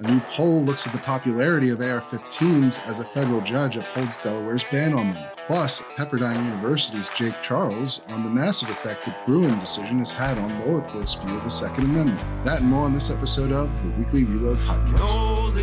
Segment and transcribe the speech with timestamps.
[0.00, 4.18] A new poll looks at the popularity of AR 15s as a federal judge upholds
[4.18, 5.24] Delaware's ban on them.
[5.46, 10.58] Plus, Pepperdine University's Jake Charles on the massive effect the Bruen decision has had on
[10.66, 12.44] lower courts' view of the Second Amendment.
[12.44, 14.98] That and more on this episode of the Weekly Reload Podcast.
[14.98, 15.62] No, the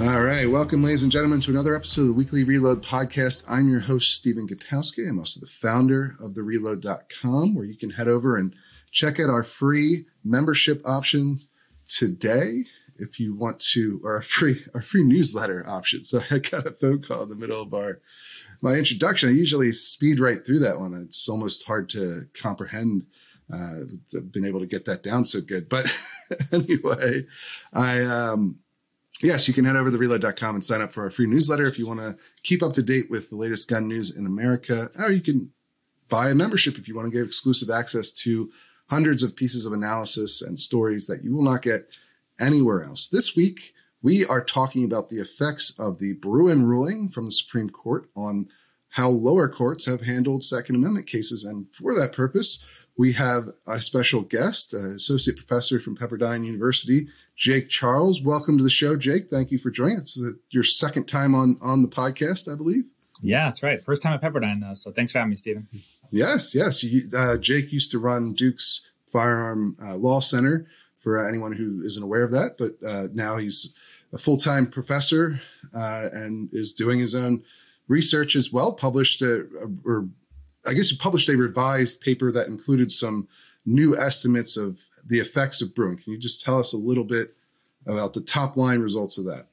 [0.00, 3.42] All right, welcome, ladies and gentlemen, to another episode of the Weekly Reload Podcast.
[3.48, 5.08] I'm your host, Stephen Gutowski.
[5.08, 8.54] I'm also the founder of thereload.com, where you can head over and
[8.92, 11.48] check out our free membership options
[11.88, 12.66] today
[12.96, 16.04] if you want to, or our free our free newsletter option.
[16.04, 17.98] So I got a phone call in the middle of our
[18.60, 19.30] my introduction.
[19.30, 20.94] I usually speed right through that one.
[20.94, 23.06] It's almost hard to comprehend.
[23.52, 23.80] Uh,
[24.16, 25.92] I've been able to get that down so good, but
[26.52, 27.26] anyway,
[27.72, 28.60] I um,
[29.22, 31.78] yes, you can head over to reload.com and sign up for our free newsletter if
[31.78, 34.88] you want to keep up to date with the latest gun news in America.
[34.98, 35.52] Or you can
[36.08, 38.50] buy a membership if you want to get exclusive access to
[38.88, 41.88] hundreds of pieces of analysis and stories that you will not get
[42.40, 43.06] anywhere else.
[43.06, 47.68] This week, we are talking about the effects of the Bruen ruling from the Supreme
[47.68, 48.48] Court on
[48.90, 51.44] how lower courts have handled Second Amendment cases.
[51.44, 52.64] And for that purpose,
[52.98, 58.20] we have a special guest, uh, associate professor from Pepperdine University, Jake Charles.
[58.20, 59.30] Welcome to the show, Jake.
[59.30, 60.18] Thank you for joining us.
[60.18, 62.84] It's your second time on on the podcast, I believe.
[63.22, 63.80] Yeah, that's right.
[63.82, 64.74] First time at Pepperdine, though.
[64.74, 65.68] So thanks for having me, Stephen.
[66.10, 66.82] Yes, yes.
[66.82, 68.82] You, uh, Jake used to run Duke's
[69.12, 73.72] Firearm uh, Law Center for anyone who isn't aware of that, but uh, now he's
[74.12, 75.40] a full time professor
[75.72, 77.44] uh, and is doing his own
[77.86, 78.72] research as well.
[78.72, 80.08] Published a, a, or
[80.66, 83.28] I guess you published a revised paper that included some
[83.64, 85.96] new estimates of the effects of Bruen.
[85.96, 87.34] Can you just tell us a little bit
[87.86, 89.46] about the top line results of that?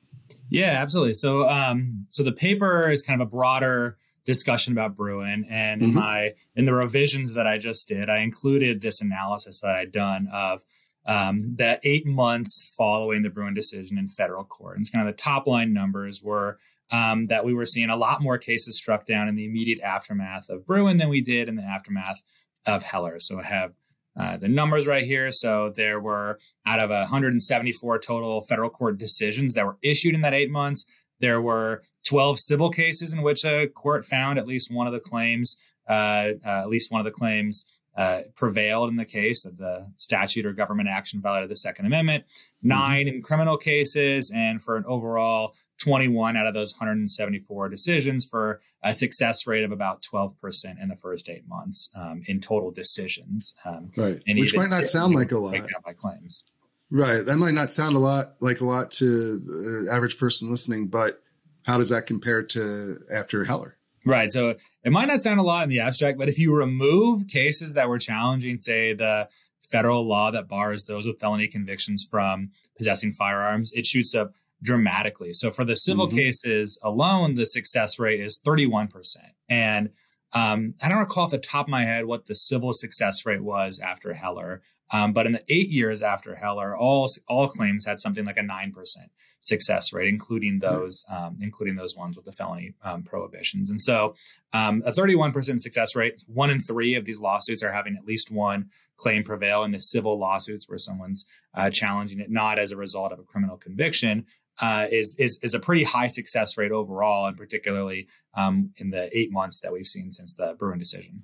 [0.49, 1.13] Yeah, absolutely.
[1.13, 5.91] So, um, so the paper is kind of a broader discussion about Bruen, and in
[5.91, 5.93] Mhm.
[5.93, 10.27] my in the revisions that I just did, I included this analysis that I'd done
[10.31, 10.63] of
[11.07, 14.77] um, the eight months following the Bruen decision in federal court.
[14.77, 16.57] And it's kind of the top line numbers were
[16.91, 20.49] um, that we were seeing a lot more cases struck down in the immediate aftermath
[20.49, 22.23] of Bruen than we did in the aftermath
[22.65, 23.19] of Heller.
[23.19, 23.73] So I have
[24.17, 25.29] uh, the numbers right here.
[25.31, 30.33] So there were out of 174 total federal court decisions that were issued in that
[30.33, 30.85] eight months.
[31.19, 34.99] There were 12 civil cases in which a court found at least one of the
[34.99, 35.57] claims,
[35.89, 37.65] uh, uh, at least one of the claims
[37.97, 42.25] uh, prevailed in the case that the statute or government action violated the Second Amendment.
[42.61, 48.61] 9 in criminal cases, and for an overall 21 out of those 174 decisions for
[48.83, 53.53] a success rate of about 12% in the first eight months um, in total decisions.
[53.65, 54.21] Um, Right.
[54.27, 55.55] Which might not sound like a lot.
[55.83, 56.43] by claims.
[56.91, 57.25] Right.
[57.25, 61.21] That might not sound a lot like a lot to the average person listening, but
[61.63, 63.77] how does that compare to after Heller?
[64.05, 64.31] Right.
[64.31, 67.73] So it might not sound a lot in the abstract, but if you remove cases
[67.73, 69.27] that were challenging, say, the
[69.67, 75.33] federal law that bars those with felony convictions from possessing firearms, it shoots up dramatically.
[75.33, 76.15] So for the civil Mhm.
[76.15, 79.33] cases alone, the success rate is 31%.
[79.49, 79.89] And
[80.33, 83.43] um, I don't recall off the top of my head what the civil success rate
[83.43, 84.61] was after Heller.
[84.91, 88.43] Um, but in the eight years after Heller, all all claims had something like a
[88.43, 89.11] nine percent
[89.41, 93.71] success rate, including those um, including those ones with the felony um, prohibitions.
[93.71, 94.15] And so,
[94.53, 96.23] um, a thirty one percent success rate.
[96.27, 99.63] One in three of these lawsuits are having at least one claim prevail.
[99.63, 103.23] In the civil lawsuits, where someone's uh, challenging it not as a result of a
[103.23, 104.25] criminal conviction,
[104.61, 109.09] uh, is, is is a pretty high success rate overall, and particularly um, in the
[109.17, 111.23] eight months that we've seen since the Bruen decision.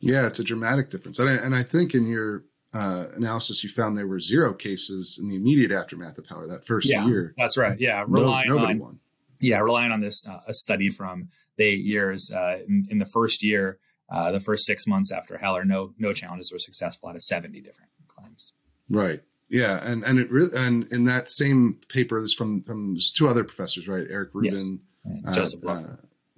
[0.00, 1.18] Yeah, it's a dramatic difference.
[1.20, 2.44] And I, and I think in your
[2.74, 6.64] uh, analysis, you found there were zero cases in the immediate aftermath of Power that
[6.66, 7.06] first Yeah.
[7.06, 7.34] year.
[7.38, 7.78] That's right.
[7.78, 8.98] Yeah, No, relying nobody on won.
[9.40, 13.06] yeah relying on this uh, a study from the eight years uh, in, in the
[13.06, 13.78] first year,
[14.10, 17.60] uh, the first six months after Heller, no no challenges were successful out of seventy
[17.60, 18.54] different claims.
[18.90, 19.20] Right.
[19.52, 23.28] Yeah, and and it really and in that same paper, there's from from there's two
[23.28, 24.06] other professors, right?
[24.08, 24.76] Eric Ruben, Yes.
[25.26, 25.82] Uh, Joseph uh,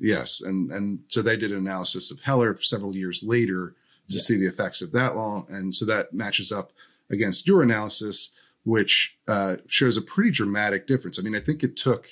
[0.00, 3.76] yes, and and so they did an analysis of Heller several years later
[4.10, 4.20] to Yeah.
[4.20, 6.72] see the effects of that law, and so that matches up
[7.08, 8.30] against your analysis,
[8.64, 11.16] which uh, shows a pretty dramatic difference.
[11.18, 12.08] I mean, I think it took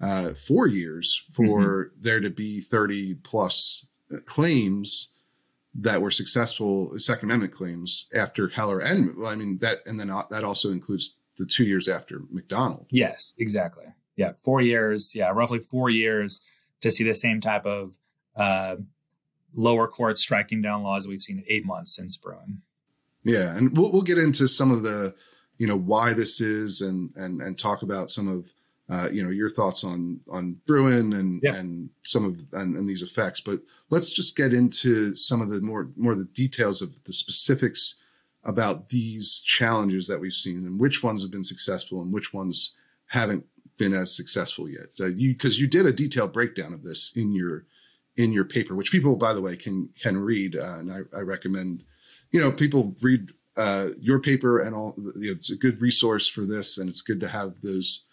[0.00, 3.84] uh, four years for there to be 30 plus
[4.14, 5.08] uh, claims
[5.80, 10.10] that were successful Second Amendment claims after Heller and well, I mean that, and then
[10.10, 12.86] uh, that also includes the two years after McDonald.
[12.90, 13.84] Yes, exactly.
[14.16, 15.14] Yeah, four years.
[15.14, 16.40] Yeah, roughly four years
[16.80, 17.94] to see the same type of
[18.34, 18.76] uh,
[19.54, 22.62] lower courts striking down laws we've seen in eight months since Bruen.
[23.24, 25.14] Yeah, and we'll we'll get into some of the,
[25.58, 28.46] you know, why this is and and and talk about some of
[28.88, 31.56] uh, you know your thoughts on on Bruen and Yeah.
[31.56, 33.40] and some of and, and these effects.
[33.40, 33.60] But
[33.90, 37.96] let's just get into some of the more more the details of the specifics
[38.44, 42.74] about these challenges that we've seen and which ones have been successful and which ones
[43.06, 43.44] haven't
[43.76, 44.86] been as successful yet.
[45.00, 47.64] Uh, you because you did a detailed breakdown of this in your
[48.16, 51.20] in your paper, which people, by the way, can can read, uh, and I, I
[51.20, 51.82] recommend.
[52.32, 54.94] You know, people read uh, your paper and all.
[55.16, 58.04] You know, it's a good resource for this, and it's good to have those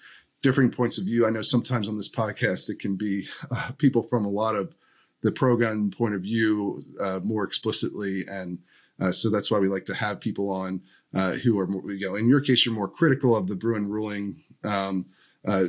[0.44, 1.26] differing points of view.
[1.26, 4.76] I know sometimes on this podcast it can be uh, people from a lot of
[5.24, 8.60] the pro gun point of view uh, more explicitly, and
[9.00, 10.82] uh, so that's why we like to have people on
[11.14, 13.88] uh, who are, more, you know, in your case, you're more critical of the Bruen
[13.88, 14.44] ruling.
[14.64, 15.08] Um,
[15.48, 15.66] uh,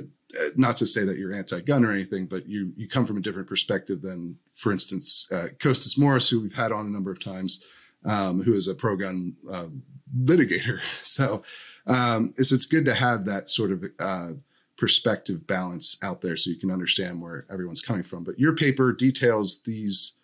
[0.56, 3.48] not to say that you're anti-gun or anything, but you you come from a different
[3.48, 7.64] perspective than, for instance, uh, Kostas Moros, who we've had on a number of times,
[8.04, 9.68] um, who is a pro-gun uh,
[10.16, 10.80] litigator.
[11.02, 11.44] So,
[11.86, 14.32] um, it's it's good to have that sort of uh,
[14.76, 18.24] perspective balance out there, so you can understand where everyone's coming from.
[18.24, 20.14] But your paper details these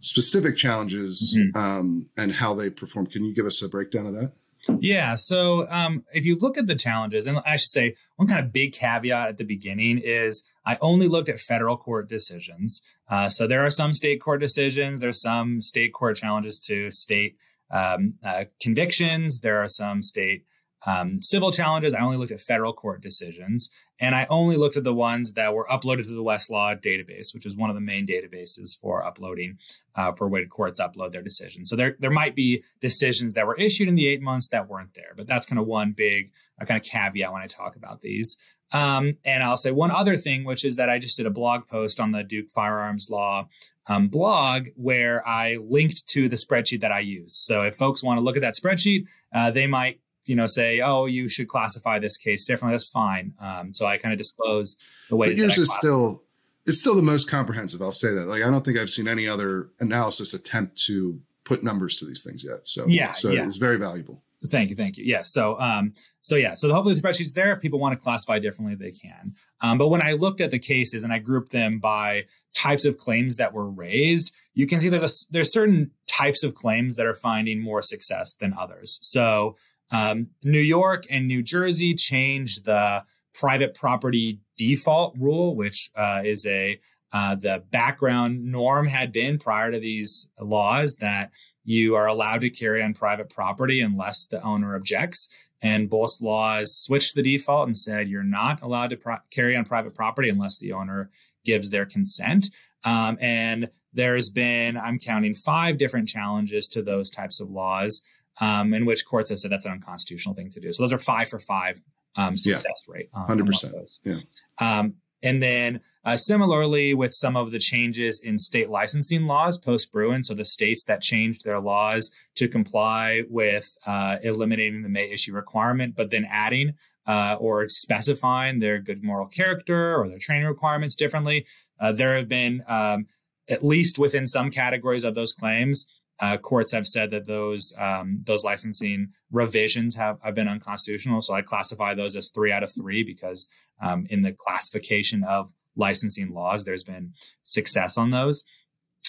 [0.00, 3.06] specific challenges um, and how they perform.
[3.06, 4.32] Can you give us a breakdown of that?
[4.80, 5.14] Yeah.
[5.14, 8.52] So um, if you look at the challenges, and I should say one kind of
[8.52, 12.82] big caveat at the beginning is I only looked at federal court decisions.
[13.08, 15.00] Uh, so there are some state court decisions.
[15.00, 17.36] There's some state court challenges to state
[17.70, 19.40] um, uh, convictions.
[19.40, 20.44] There are some state
[20.86, 21.94] um, civil challenges.
[21.94, 23.68] I only looked at federal court decisions,
[24.00, 27.46] and I only looked at the ones that were uploaded to the Westlaw database, which
[27.46, 29.58] is one of the main databases for uploading
[29.96, 31.68] uh, for when courts upload their decisions.
[31.70, 34.94] So there there might be decisions that were issued in the eight months that weren't
[34.94, 38.00] there, but that's kind of one big uh, kind of caveat when I talk about
[38.00, 38.36] these.
[38.70, 41.66] Um, and I'll say one other thing, which is that I just did a blog
[41.68, 43.48] post on the Duke Firearms Law
[43.86, 47.36] um, blog where I linked to the spreadsheet that I used.
[47.36, 49.04] So if folks want to look at that spreadsheet,
[49.34, 53.34] uh, they might you know say oh you should classify this case differently that's fine
[53.40, 54.76] um, so i kind of disclose
[55.08, 56.22] the ways But yours is still
[56.68, 57.80] it's still the most comprehensive.
[57.80, 58.28] I'll say that.
[58.28, 62.22] Like I don't think I've seen any other analysis attempt to put numbers to these
[62.22, 62.68] things yet.
[62.68, 63.46] So Yeah, so yeah.
[63.46, 64.22] it's very valuable.
[64.46, 65.04] Thank you, thank you.
[65.04, 65.22] Yeah.
[65.22, 66.54] So, um, so yeah.
[66.54, 67.52] So hopefully the spreadsheet's there.
[67.52, 69.32] If people want to classify differently, they can.
[69.62, 72.98] Um, but when I looked at the cases and I grouped them by types of
[72.98, 77.06] claims that were raised, you can see there's a there's certain types of claims that
[77.06, 78.98] are finding more success than others.
[79.02, 79.56] So,
[79.90, 83.04] um, New York and New Jersey changed the
[83.34, 86.80] private property default rule, which uh, is a
[87.12, 91.30] uh, the background norm had been prior to these laws that
[91.64, 95.28] you are allowed to carry on private property unless the owner objects.
[95.62, 99.64] And both laws switched the default and said you're not allowed to pro- carry on
[99.64, 101.10] private property unless the owner
[101.44, 102.50] gives their consent.
[102.84, 108.02] Um, and there's been, I'm counting five different challenges to those types of laws
[108.40, 110.72] um, in which courts have said that's an unconstitutional thing to do.
[110.72, 111.80] So those are five for five
[112.16, 113.08] um, success rate.
[113.12, 113.72] on- on 100%.
[113.72, 114.00] those.
[114.04, 114.18] Yeah.
[114.58, 119.90] Um, and then uh, similarly with some of the changes in state licensing laws post
[119.92, 125.10] Bruen, so the states that changed their laws to comply with uh, eliminating the may
[125.10, 126.74] issue requirement, but then adding
[127.06, 131.44] uh, or specifying their good moral character or their training requirements differently,
[131.80, 133.06] uh, there have been um,
[133.48, 135.86] at least within some categories of those claims.
[136.20, 141.20] Uh, courts have said that those um, those licensing revisions have, have been unconstitutional.
[141.20, 143.48] So I classify those as three out of three because
[143.80, 147.12] um, in the classification of licensing laws, there's been
[147.44, 148.42] success on those.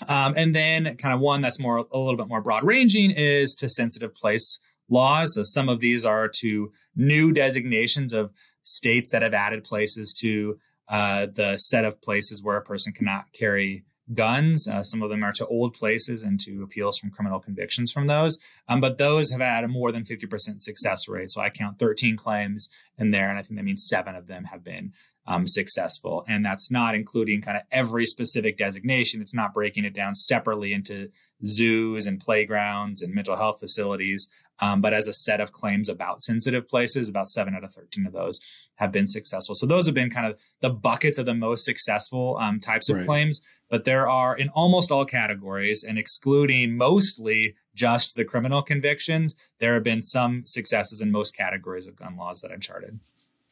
[0.07, 3.55] Um, and then, kind of one that's more a little bit more broad ranging is
[3.55, 5.33] to sensitive place laws.
[5.33, 8.31] So some of these are to new designations of
[8.61, 10.57] states that have added places to
[10.87, 14.67] uh, the set of places where a person cannot carry guns.
[14.67, 18.07] Uh, some of them are to old places and to appeals from criminal convictions from
[18.07, 18.37] those.
[18.67, 21.31] Um, but those have had a more than 50% success rate.
[21.31, 24.45] So I count 13 claims in there, and I think that means seven of them
[24.45, 24.93] have been
[25.27, 26.25] um, successful.
[26.27, 29.21] And that's not including kind of every specific designation.
[29.21, 31.09] It's not breaking it down separately into
[31.45, 34.27] zoos and playgrounds and mental health facilities.
[34.61, 38.05] Um, but as a set of claims about sensitive places, about seven out of 13
[38.05, 38.39] of those
[38.75, 39.55] have been successful.
[39.55, 42.97] So those have been kind of the buckets of the most successful um, types of
[42.97, 43.05] Right.
[43.05, 43.41] claims.
[43.69, 49.75] But there are in almost all categories, and excluding mostly just the criminal convictions, there
[49.75, 52.99] have been some successes in most categories of gun laws that I've charted.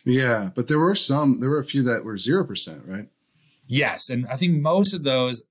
[0.04, 1.40] Yeah, but there were some.
[1.40, 3.10] There were a few that were zero percent, right?
[3.68, 5.44] Yes, and I think most of those,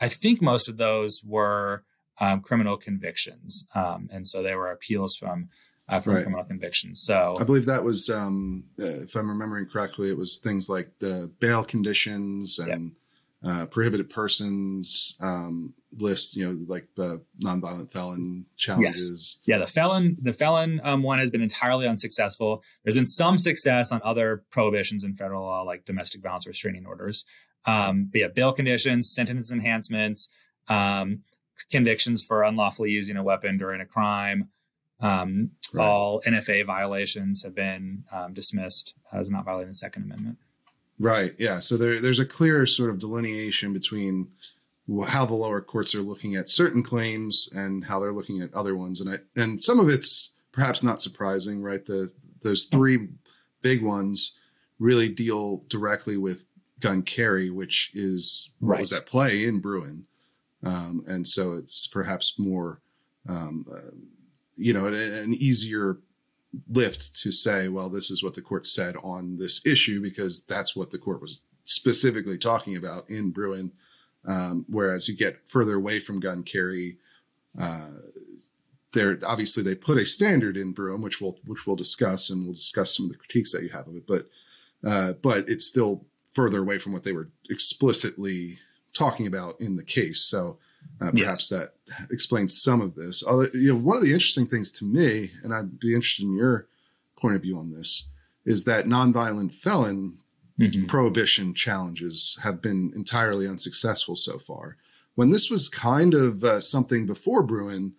[0.00, 1.84] I think most of those were
[2.20, 5.48] um, criminal convictions, um, and so they were appeals from
[5.88, 6.22] uh, from Right.
[6.22, 7.00] criminal convictions.
[7.02, 10.90] So I believe that was, um, uh, if I'm remembering correctly, it was things like
[10.98, 12.92] the bail conditions and
[13.42, 19.38] uh, prohibited persons um, list, you know, like uh, nonviolent felon challenges.
[19.46, 19.58] Yes.
[19.58, 22.62] Yeah, the felon the felon um, one has been entirely unsuccessful.
[22.82, 27.24] There's been some success on other prohibitions in federal law, like domestic violence restraining orders.
[27.64, 30.28] Um, but yeah, bail conditions, sentence enhancements,
[30.68, 31.22] um,
[31.70, 34.48] convictions for unlawfully using a weapon during a crime.
[35.00, 35.84] Um, right.
[35.84, 40.38] All NFA violations have been um, dismissed as not violating the Second Amendment.
[40.98, 41.34] Right.
[41.38, 41.60] Yeah.
[41.60, 44.28] So there, there's a clear sort of delineation between
[45.06, 48.74] how the lower courts are looking at certain claims and how they're looking at other
[48.74, 51.84] ones, and I, and some of it's perhaps not surprising, right?
[51.84, 52.12] The
[52.42, 53.08] those three
[53.60, 54.38] big ones
[54.78, 56.44] really deal directly with
[56.80, 58.80] gun carry, which is what right.
[58.80, 60.06] was at play in Bruen,
[60.64, 62.80] um, and so it's perhaps more,
[63.28, 63.94] um, uh,
[64.56, 65.98] you know, an, an easier
[66.68, 70.74] lift to say, well, this is what the court said on this issue because that's
[70.74, 73.72] what the court was specifically talking about in Bruen.
[74.26, 76.98] Um, whereas you get further away from gun carry,
[77.60, 77.90] uh,
[78.92, 82.54] there obviously they put a standard in Bruen, which we'll which we'll discuss, and we'll
[82.54, 84.06] discuss some of the critiques that you have of it.
[84.06, 84.28] But
[84.84, 88.58] uh, but it's still further away from what they were explicitly
[88.98, 90.20] talking about in the case.
[90.24, 90.58] So
[91.00, 91.60] uh, perhaps yes.
[91.60, 91.74] that
[92.10, 93.22] explains some of this.
[93.24, 96.36] Although, you know, one of the interesting things to me, and I'd be interested in
[96.36, 96.66] your
[97.16, 98.06] point of view on this,
[98.44, 100.18] is that nonviolent felon
[100.58, 100.86] mm-hmm.
[100.86, 104.76] prohibition challenges have been entirely unsuccessful so far.
[105.14, 107.94] When this was kind of uh, something before Bruen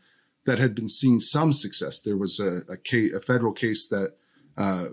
[0.45, 4.15] that had been seeing some success, there was a, a, case, a federal case that
[4.57, 4.87] uh,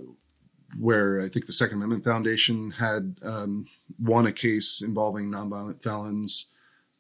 [0.78, 3.66] where I think the Second Amendment Foundation had um,
[3.99, 6.50] won a case involving nonviolent felons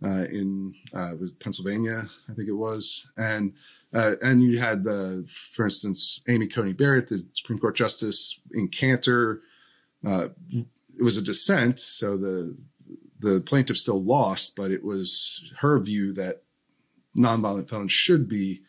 [0.04, 3.54] uh, in uh, Pennsylvania, I think it was, and
[3.94, 8.68] uh, and you had the, for instance, Amy Coney Barrett, the Supreme Court Justice in
[8.68, 9.40] Kanter.
[10.06, 12.56] Uh, it was a dissent, so the
[13.18, 16.42] the plaintiff still lost, but it was her view that
[17.16, 18.60] nonviolent felons should be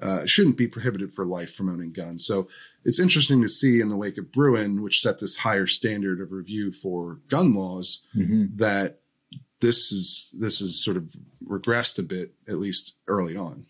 [0.00, 2.26] uh, shouldn't be prohibited for life from owning guns.
[2.26, 2.48] So
[2.84, 6.32] it's interesting to see in the wake of Bruen, which set this higher standard of
[6.32, 8.56] review for gun laws, mm-hmm.
[8.56, 9.00] that
[9.60, 11.08] this is this is sort of
[11.44, 13.66] regressed a bit, at least early on.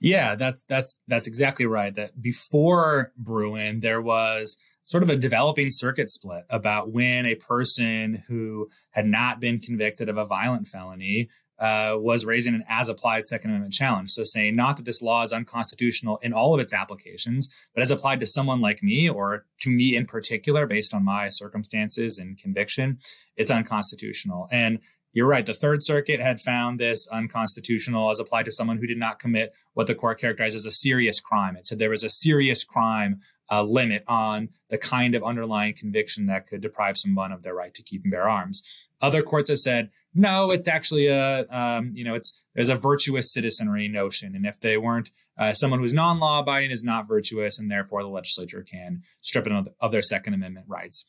[0.00, 1.94] Yeah, that's that's that's exactly right.
[1.94, 8.22] That before Bruen, there was sort of a developing circuit split about when a person
[8.28, 13.24] who had not been convicted of a violent felony uh, was raising an as applied
[13.24, 14.10] Second Amendment challenge.
[14.10, 17.90] So, saying not that this law is unconstitutional in all of its applications, but as
[17.90, 22.38] applied to someone like me or to me in particular, based on my circumstances and
[22.38, 22.98] conviction,
[23.36, 24.48] it's unconstitutional.
[24.50, 24.80] And
[25.16, 25.46] you're right.
[25.46, 29.54] The Third Circuit had found this unconstitutional as applied to someone who did not commit
[29.72, 31.56] what the court characterized as a serious crime.
[31.56, 36.26] It said there was a serious crime uh, limit on the kind of underlying conviction
[36.26, 38.62] that could deprive someone of their right to keep and bear arms.
[39.00, 43.32] Other courts have said no, it's actually a um, you know it's there's a virtuous
[43.32, 47.70] citizenry notion, and if they weren't uh, someone who's non-law abiding is not virtuous, and
[47.70, 51.04] therefore the legislature can strip them of their Second Amendment rights.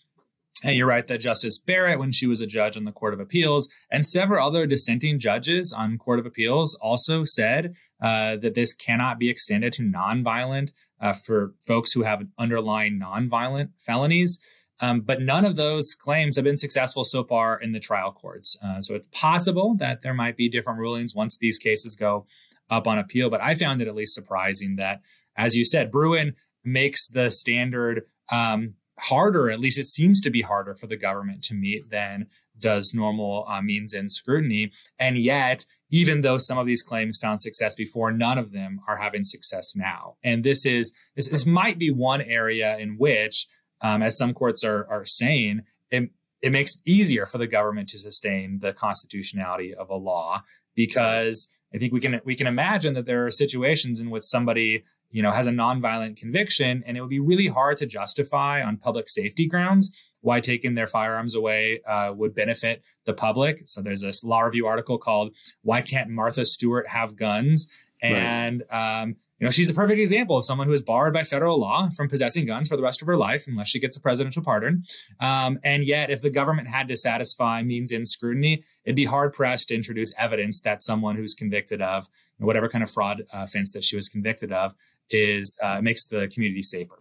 [0.64, 3.20] And you're right that Justice Barrett, when she was a judge on the Court of
[3.20, 8.74] Appeals, and several other dissenting judges on Court of Appeals also said uh, that this
[8.74, 14.40] cannot be extended to nonviolent uh, for folks who have underlying nonviolent felonies.
[14.80, 18.58] Um, but none of those claims have been successful so far in the trial courts.
[18.64, 22.26] Uh, so it's possible that there might be different rulings once these cases go
[22.70, 23.30] up on appeal.
[23.30, 25.02] But I found it at least surprising that,
[25.36, 30.42] as you said, Bruen makes the standard um, harder, at least it seems to be
[30.42, 32.28] harder for the government to meet than
[32.60, 34.72] does normal uh, means-end scrutiny.
[35.00, 38.98] And yet, even though some of these claims found success before, none of them are
[38.98, 40.16] having success now.
[40.24, 43.48] And this is this, this might be one area in which,
[43.82, 46.10] um, as some courts are are saying, it,
[46.42, 50.44] it makes it easier for the government to sustain the constitutionality of a law
[50.76, 54.84] because I think we can we can imagine that there are situations in which somebody
[55.10, 58.78] you know, has a nonviolent conviction, and it would be really hard to justify on
[58.78, 63.62] public safety grounds why taking their firearms away uh, would benefit the public.
[63.66, 67.68] So there's this law review article called "Why Can't Martha Stewart Have Guns?"
[68.02, 69.02] and right.
[69.02, 71.90] um, you know, she's a perfect example of someone who is barred by federal law
[71.90, 74.84] from possessing guns for the rest of her life, unless she gets a presidential pardon.
[75.20, 79.68] Um, and yet, if the government had to satisfy means-end scrutiny, it'd be hard pressed
[79.68, 83.84] to introduce evidence that someone who's convicted of whatever kind of fraud uh, offense that
[83.84, 84.74] she was convicted of
[85.10, 87.00] is uh, makes the community safer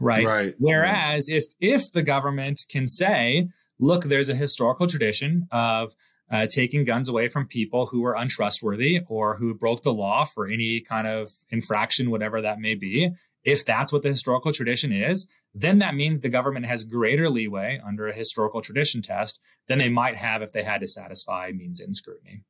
[0.00, 1.36] right right whereas right.
[1.38, 5.94] if if the government can say look there's a historical tradition of
[6.30, 10.46] uh, taking guns away from people who are untrustworthy or who broke the law for
[10.46, 13.14] any kind of infraction whatever that may be
[13.44, 17.80] if that's what the historical tradition is, then that means the government has greater leeway
[17.86, 19.38] under a historical tradition test
[19.68, 22.42] than they might have if they had to satisfy means-end scrutiny.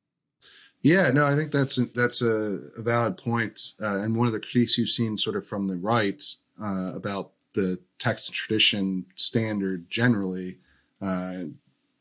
[0.81, 4.33] Yeah, no, I think that's a, that's a, a valid point, uh, and one of
[4.33, 6.23] the critiques you've seen sort of from the right
[6.61, 10.59] uh, about the text and tradition standard generally,
[11.01, 11.45] uh,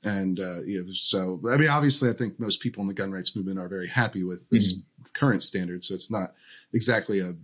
[0.05, 3.11] and uh, you know, so I mean, obviously, I think most people in the gun
[3.11, 5.05] rights movement are very happy with this mm-hmm.
[5.15, 5.85] current standard.
[5.85, 6.35] So it's not
[6.73, 7.35] exactly a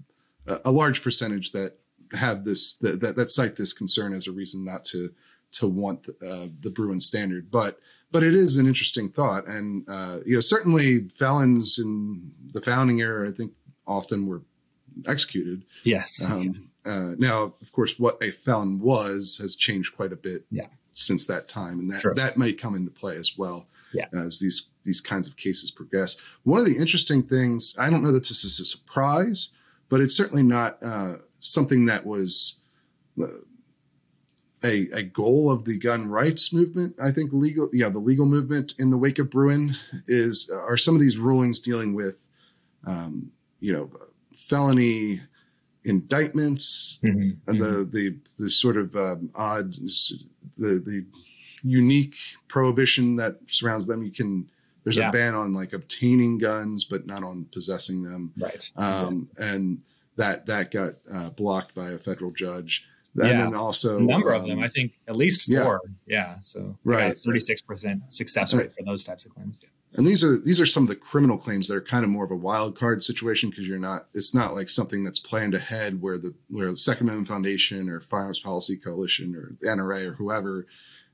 [0.65, 1.79] a large percentage that
[2.13, 5.13] have this that that, that cite this concern as a reason not to
[5.53, 7.81] to want uh, the Bruen standard, but
[8.13, 13.01] but it is an interesting thought, and uh, you know certainly felons in the founding
[13.01, 13.53] era, I think
[13.87, 14.43] often were
[15.07, 15.65] executed.
[15.85, 16.23] Yes.
[16.23, 20.45] Um, uh, now, of course, what a felon was has changed quite a bit.
[20.51, 20.67] Yeah
[21.01, 24.07] since that time, and that that might come into play as well yeah.
[24.13, 26.17] as these these kinds of cases progress.
[26.45, 29.51] One of the interesting things, I don't know that this is a surprise,
[29.89, 32.61] but it's certainly not uh, something that was
[33.23, 33.27] uh,
[34.65, 36.97] a, a goal of the gun rights movement.
[37.03, 39.75] I think legal, yeah, the legal movement in the wake of Bruen
[40.07, 42.27] is are some of these rulings dealing with,
[42.87, 43.91] um, you know,
[44.35, 45.21] felony
[45.85, 47.91] indictments mm-hmm, and the, mm-hmm.
[47.91, 49.75] the the sort of um, odd
[50.59, 51.05] the the
[51.63, 52.17] unique
[52.49, 54.03] prohibition that surrounds them.
[54.03, 54.49] You can
[54.85, 55.09] there's yeah.
[55.09, 58.33] a ban on like obtaining guns, but not on possessing them.
[58.39, 58.71] Right.
[58.77, 59.29] Um.
[59.39, 59.83] And
[60.17, 62.87] that that got uh, blocked by a federal judge.
[63.17, 63.37] And yeah.
[63.39, 64.61] then also a number um, of them.
[64.61, 65.81] I think at least four.
[66.07, 66.35] Yeah.
[66.35, 68.73] yeah so right, thirty six percent success rate right.
[68.73, 69.61] for those types of claims.
[69.63, 69.69] Yeah.
[69.95, 72.25] And these are these are some of the criminal claims that are kind of more
[72.25, 74.07] of a wild card situation because you're not.
[74.15, 78.01] It's not like something that's planned ahead where the where the Second Amendment Foundation or
[78.01, 80.67] Firearms Policy Coalition or the NRA or whoever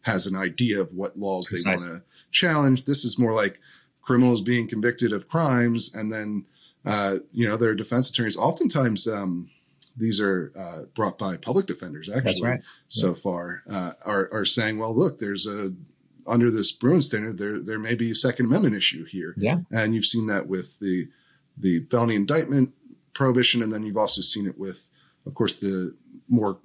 [0.02, 1.86] has an idea of what laws Precisely.
[1.86, 2.84] they want to challenge.
[2.84, 3.58] This is more like
[4.02, 6.44] criminals being convicted of crimes, and then
[6.84, 8.36] uh, you know their defense attorneys.
[8.36, 9.50] Oftentimes, um,
[9.96, 12.08] these are uh, brought by public defenders.
[12.08, 12.60] Actually, right.
[12.88, 13.14] so yeah.
[13.14, 15.72] far uh, are are saying, well, look, there's a
[16.26, 19.34] under this Bruen standard, there there may be a Second Amendment issue here.
[19.36, 21.08] Yeah, and you've seen that with the
[21.56, 22.72] the felony indictment
[23.14, 24.88] prohibition, and then you've also seen it with,
[25.24, 25.94] of course, the
[26.28, 26.58] more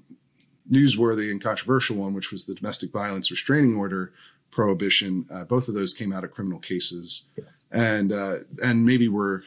[0.70, 4.12] newsworthy and controversial one, which was the domestic violence restraining order
[4.52, 5.26] prohibition.
[5.32, 7.48] Uh, both of those came out of criminal cases, yes.
[7.72, 9.42] and uh, and maybe we're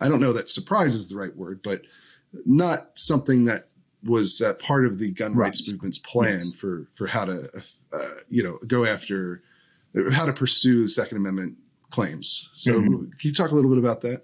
[0.00, 1.82] I don't know that surprise is the right word, but
[2.44, 3.68] not something that
[4.04, 5.72] was uh, part of the gun rights right.
[5.72, 6.52] movement's plan yes.
[6.52, 7.50] for for how to
[7.92, 9.42] uh, you know go after
[10.12, 11.56] how to pursue the Second Amendment
[11.90, 12.50] claims.
[12.54, 13.10] So mm-hmm.
[13.10, 14.22] can you talk a little bit about that?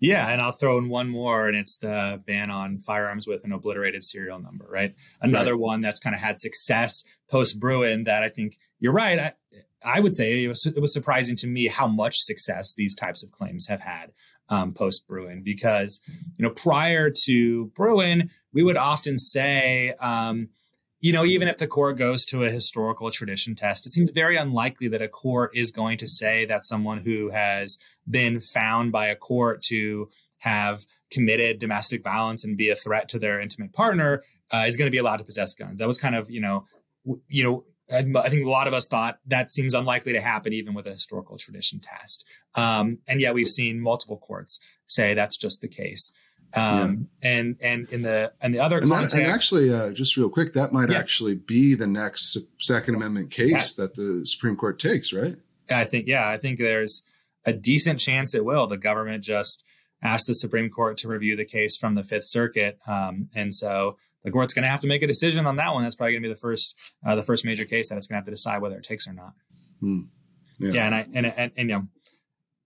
[0.00, 3.52] Yeah, and I'll throw in one more, and it's the ban on firearms with an
[3.52, 4.94] obliterated serial number, right?
[5.20, 5.60] Another right.
[5.60, 9.18] one that's kind of had success post Bruen that I think you're right.
[9.18, 9.32] I,
[9.84, 13.22] I would say it was, it was surprising to me how much success these types
[13.22, 14.12] of claims have had
[14.48, 16.00] um, post Bruen, because
[16.36, 20.48] you know prior to Bruen, we would often say, um,
[21.00, 24.36] you know, even if the court goes to a historical tradition test, it seems very
[24.36, 27.78] unlikely that a court is going to say that someone who has
[28.08, 33.18] been found by a court to have committed domestic violence and be a threat to
[33.18, 35.78] their intimate partner uh, is going to be allowed to possess guns.
[35.78, 36.66] That was kind of, you know,
[37.04, 40.52] w- you know, I think a lot of us thought that seems unlikely to happen
[40.52, 42.26] even with a historical tradition test.
[42.54, 46.12] Um, and yet we've seen multiple courts say that's just the case.
[46.54, 47.30] Um, yeah.
[47.30, 50.28] and, and in the, and the other and, context, that, and actually, uh, just real
[50.28, 50.98] quick, that might yeah.
[50.98, 55.36] actually be the next second amendment case that the Supreme court takes, right?
[55.70, 57.02] I think, yeah, I think there's
[57.46, 58.66] a decent chance it will.
[58.66, 59.64] The government just
[60.02, 62.78] asked the Supreme court to review the case from the fifth circuit.
[62.86, 65.82] Um, and so the court's going to have to make a decision on that one.
[65.82, 68.14] That's probably going to be the first, uh, the first major case that it's going
[68.14, 69.32] to have to decide whether it takes or not.
[69.80, 70.02] Hmm.
[70.58, 70.72] Yeah.
[70.72, 70.86] yeah.
[70.86, 71.88] and I, and, and, and, you know,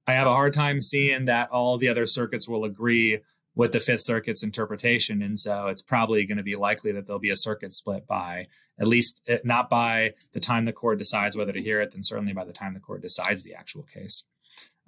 [0.06, 3.20] I have a hard time seeing that all the other circuits will agree
[3.56, 5.22] with the Fifth Circuit's interpretation.
[5.22, 8.48] And so it's probably going to be likely that there'll be a circuit split by
[8.78, 12.02] at least eh, not by the time the court decides whether to hear it, then
[12.02, 14.24] certainly by the time the court decides the actual case.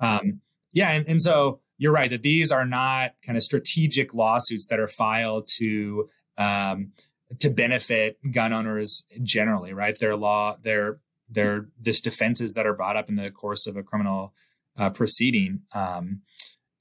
[0.01, 0.43] Um,
[0.75, 0.91] yeah.
[0.91, 4.87] And, and so you're right that these are not kind of strategic lawsuits that are
[4.87, 6.93] filed to, um,
[7.41, 9.99] to benefit gun owners generally, right?
[9.99, 13.83] They're law, their their they're defenses that are brought up in the course of a
[13.83, 14.33] criminal
[14.79, 15.61] uh, proceeding.
[15.73, 16.23] Um,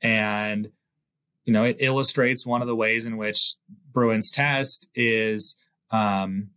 [0.01, 0.69] and
[1.43, 3.55] you know, it illustrates one of the ways in which
[3.91, 5.57] Bruen's test is
[5.91, 6.49] um,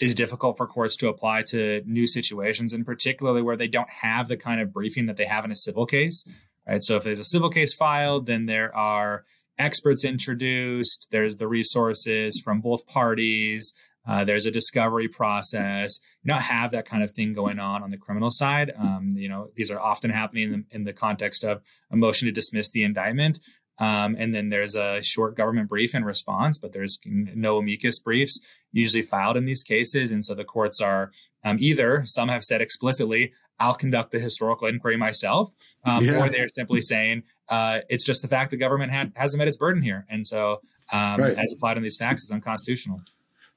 [0.00, 4.28] is difficult for courts to apply to new situations, and particularly where they don't have
[4.28, 6.26] the kind of briefing that they have in a civil case.
[6.66, 6.82] Right.
[6.82, 9.24] So if there's a civil case filed, then there are
[9.58, 11.08] experts introduced.
[11.10, 13.72] There's the resources from both parties.
[14.06, 16.00] Uh, there's a discovery process.
[16.22, 18.72] You don't have that kind of thing going on on the criminal side.
[18.76, 22.26] Um, you know, these are often happening in the, in the context of a motion
[22.26, 23.38] to dismiss the indictment.
[23.78, 28.40] Um, and then there's a short government brief in response, but there's no amicus briefs
[28.70, 30.10] usually filed in these cases.
[30.10, 31.10] And so the courts are
[31.44, 35.52] um, either, some have said explicitly, I'll conduct the historical inquiry myself,
[35.84, 36.24] um, yeah.
[36.24, 39.56] or they're simply saying uh, it's just the fact the government had, hasn't met its
[39.56, 40.06] burden here.
[40.08, 40.60] And so,
[40.92, 41.36] um, right.
[41.36, 43.02] as applied on these facts, is unconstitutional.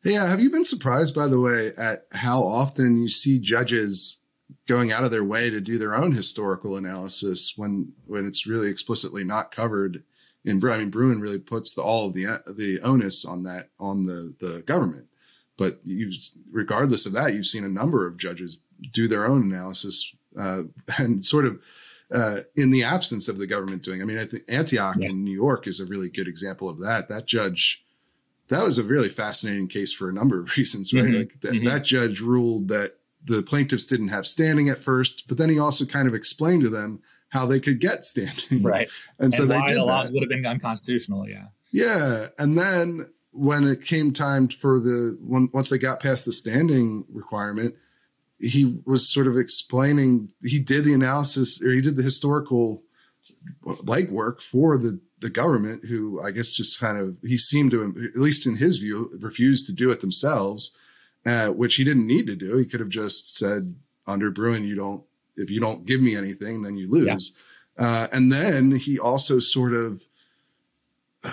[0.04, 0.28] Yeah.
[0.28, 4.20] Have you been surprised, by the way, at how often you see judges
[4.68, 8.70] going out of their way to do their own historical analysis when when it's really
[8.70, 10.04] explicitly not covered
[10.44, 14.06] in I mean Bruen really puts the, all of the the onus on that on
[14.06, 15.08] the the government
[15.58, 16.12] but you
[16.52, 20.64] regardless of that you've seen a number of judges do their own analysis uh,
[20.98, 21.60] and sort of
[22.12, 25.10] uh, in the absence of the government doing I mean I think Antonyuk yeah.
[25.10, 27.84] in New York is a really good example of that that judge
[28.48, 31.18] that was a really fascinating case for a number of reasons right mm-hmm.
[31.18, 31.66] like mm-hmm.
[31.66, 35.86] that judge ruled that the plaintiffs didn't have standing at first, but then he also
[35.86, 38.62] kind of explained to them how they could get standing.
[38.62, 38.88] Right.
[39.18, 40.14] And, and so they did the laws that.
[40.14, 41.28] would have been unconstitutional.
[41.28, 41.48] Yeah.
[41.72, 42.28] Yeah.
[42.38, 47.06] And then when it came time for the when, once they got past the standing
[47.12, 47.76] requirement,
[48.40, 52.84] he was sort of explaining he did the analysis or he did the historical
[53.66, 58.20] legwork for the the government who I guess just kind of he seemed to at
[58.20, 60.78] least in his view refused to do it themselves
[61.26, 62.56] uh, which he didn't need to do.
[62.58, 63.76] He could have just said
[64.08, 65.04] under bruen you don't,
[65.36, 67.36] if you don't give me anything, then you lose.
[67.78, 67.86] Yeah.
[67.86, 70.04] Uh, and then he also sort of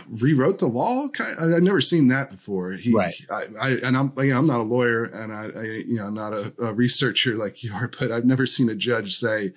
[0.09, 1.09] rewrote the law.
[1.18, 2.72] I, have never seen that before.
[2.72, 3.14] He, right.
[3.31, 6.07] I, I, and I'm, you know, I'm not a lawyer and I, I you know,
[6.07, 9.52] I'm not a, a, researcher like you are, but I've never seen a judge say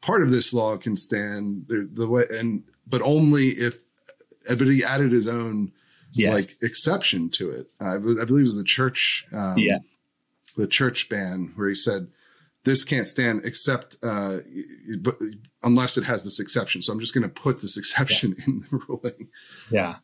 [0.00, 3.78] part of this law can stand the, the way, and, but only if,
[4.48, 5.72] but he added his own
[6.12, 6.32] yes.
[6.32, 7.68] like exception to it.
[7.80, 9.78] I, I believe it was the church, um, yeah,
[10.56, 12.08] the church ban where he said
[12.64, 14.38] this can't stand except uh,
[15.00, 15.16] but
[15.66, 16.80] unless it has this exception.
[16.80, 18.44] So I'm just going to put this exception yeah.
[18.46, 19.28] in the ruling.
[19.70, 19.96] Yeah,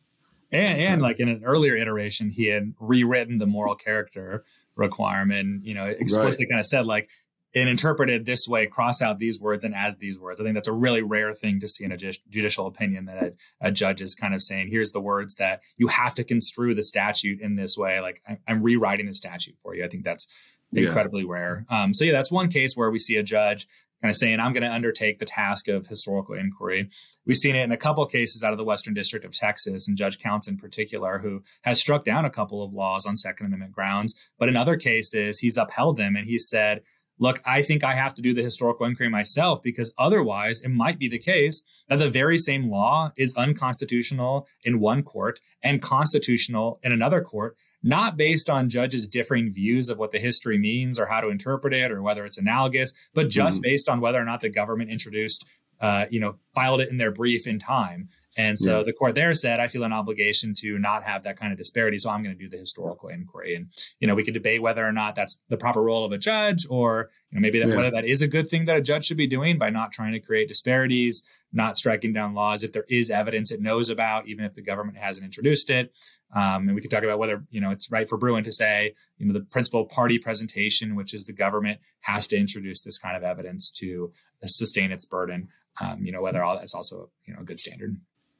[0.51, 4.43] and and like in an earlier iteration, he had rewritten the moral character
[4.75, 5.65] requirement.
[5.65, 6.51] You know, explicitly right.
[6.51, 7.09] kind of said like
[7.55, 10.41] and interpreted this way, cross out these words and add these words.
[10.41, 13.33] I think that's a really rare thing to see in a judicial opinion that a,
[13.61, 16.81] a, judge is kind of saying, here's the words that you have to construe the
[16.81, 17.99] statute in this way.
[17.99, 19.85] Like I'm, I'm rewriting the statute for you.
[19.85, 20.27] I think that's
[20.71, 21.31] incredibly yeah.
[21.31, 21.65] rare.
[21.69, 23.67] Um, so yeah, that's one case where we see a judge
[24.03, 26.89] kind of saying, I'm going to undertake the task of historical inquiry.
[27.25, 29.97] We've seen it in a couple cases out of the Western District of Texas, and
[29.97, 33.71] Judge Counts in particular, who has struck down a couple of laws on Second Amendment
[33.71, 34.13] grounds.
[34.37, 36.81] But in other cases, he's upheld them and he said,
[37.17, 40.99] look, I think I have to do the historical inquiry myself because otherwise it might
[40.99, 46.79] be the case that the very same law is unconstitutional in one court and constitutional
[46.83, 51.05] in another court, not based on judges' differing views of what the history means or
[51.05, 53.69] how to interpret it or whether it's analogous, but just mm-hmm.
[53.69, 55.45] based on whether or not the government introduced,
[55.81, 58.09] uh, you know, filed it in their brief in time.
[58.35, 58.83] And so yeah.
[58.83, 61.99] the court there said, I feel an obligation to not have that kind of disparity.
[61.99, 63.55] So I'm going to do the historical inquiry.
[63.55, 63.67] And,
[63.99, 66.65] you know, we could debate whether or not that's the proper role of a judge
[66.69, 67.75] or, you know, maybe that, yeah.
[67.75, 70.13] whether that is a good thing that a judge should be doing by not trying
[70.13, 74.45] to create disparities, not striking down laws if there is evidence it knows about, even
[74.45, 75.93] if the government hasn't introduced it.
[76.35, 78.95] Um, and we could talk about whether, you know, it's right for Bruen to say,
[79.19, 83.15] you know, the principal party presentation, which is the government has to introduce this kind
[83.15, 84.11] of evidence to
[84.43, 85.49] sustain its burden.
[85.79, 87.97] Um, you know, whether all that's also, you know, a good standard.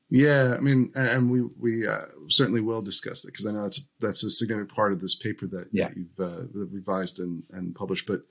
[0.10, 3.82] Yeah, I mean, and we we uh, certainly will discuss that because I know that's
[4.00, 5.88] that's a significant part of this paper that, yeah.
[5.88, 8.06] that you've uh, revised and, and published.
[8.06, 8.22] But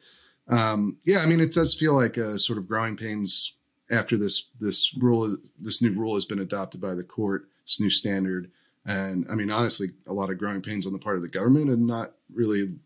[0.49, 3.55] um, yeah, I mean, it does feel like a sort of growing pains
[3.91, 7.91] after this this rule this new rule has been adopted by the court, this new
[7.91, 8.51] standard.
[8.85, 11.69] And I mean, honestly, a lot of growing pains on the part of the government,
[11.71, 12.77] and not really.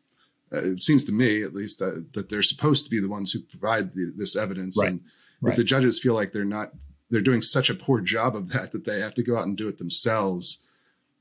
[0.52, 3.32] Uh, it seems to me, at least, uh, that they're supposed to be the ones
[3.32, 4.90] who provide the, this evidence, right.
[4.90, 5.00] and
[5.40, 5.50] right.
[5.50, 6.70] if the judges feel like they're not
[7.10, 9.56] they're doing such a poor job of that that they have to go out and
[9.56, 10.62] do it themselves.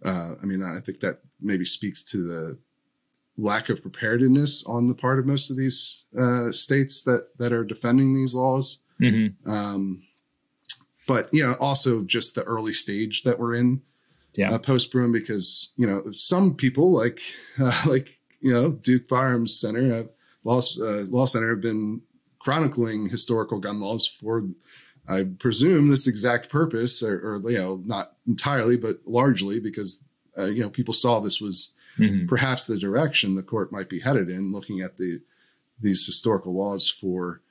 [0.03, 2.57] Uh, I mean, I think that maybe speaks to the
[3.37, 7.63] lack of preparedness on the part of most of these uh, states that that are
[7.63, 8.79] defending these laws.
[9.01, 9.49] Mm-hmm.
[9.49, 10.03] Um,
[11.07, 13.81] but you know, also just the early stage that we're in,
[14.33, 17.19] yeah, uh, post Bruen, because you know some people like
[17.59, 20.07] uh, like you know Duke Firearms Center,
[20.43, 22.01] law uh, law center have been
[22.39, 24.43] chronicling historical gun laws for
[25.07, 30.03] I presume this exact purpose, or, or, you know, not entirely, but largely because
[30.37, 32.27] uh, you know people saw this was mm-hmm.
[32.27, 35.21] perhaps the direction the court might be headed in, looking at the
[35.79, 37.41] these historical laws for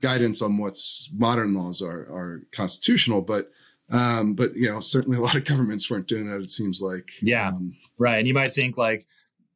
[0.00, 3.22] guidance on what's modern laws are are constitutional.
[3.22, 3.50] But
[3.90, 6.40] um, but you know, certainly a lot of governments weren't doing that.
[6.40, 8.18] It seems like yeah, um, right.
[8.18, 9.06] And you might think like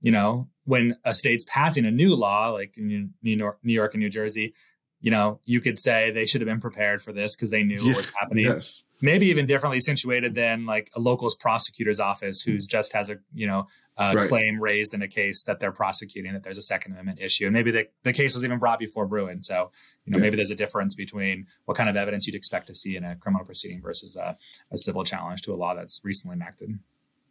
[0.01, 3.95] you know when a state's passing a new law, like in New York, New York
[3.95, 4.55] and New Jersey,
[5.01, 7.81] you know, you could say they should have been prepared for this because they knew
[7.81, 8.45] Yeah, what was happening.
[8.47, 8.85] Yes.
[9.01, 13.47] Maybe even differently situated than like a local prosecutor's office who's just has a you
[13.47, 14.29] know a Right.
[14.29, 17.53] claim raised in a case that they're prosecuting that there's a Second Amendment issue, and
[17.53, 19.43] maybe the, the case was even brought before Bruen.
[19.43, 19.71] So
[20.05, 20.23] you know Yeah.
[20.23, 23.15] maybe there's a difference between what kind of evidence you'd expect to see in a
[23.17, 24.37] criminal proceeding versus a,
[24.73, 26.79] a civil challenge to a law that's recently enacted.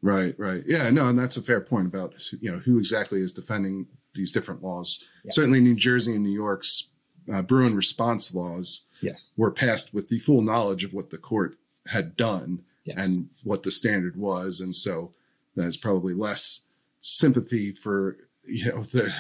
[0.02, 0.64] Right, right.
[0.68, 4.32] Yeah, no, and that's a fair point about you know who exactly is defending these
[4.32, 5.06] different laws.
[5.26, 5.32] Yeah.
[5.32, 6.90] Certainly, New Jersey and New York's
[7.32, 9.32] uh, Bruen response laws Yes.
[9.38, 13.06] were passed with the full knowledge of what the court had done Yes.
[13.06, 15.12] and what the standard was, and so
[15.56, 16.62] there's probably less
[17.02, 19.14] sympathy for you know the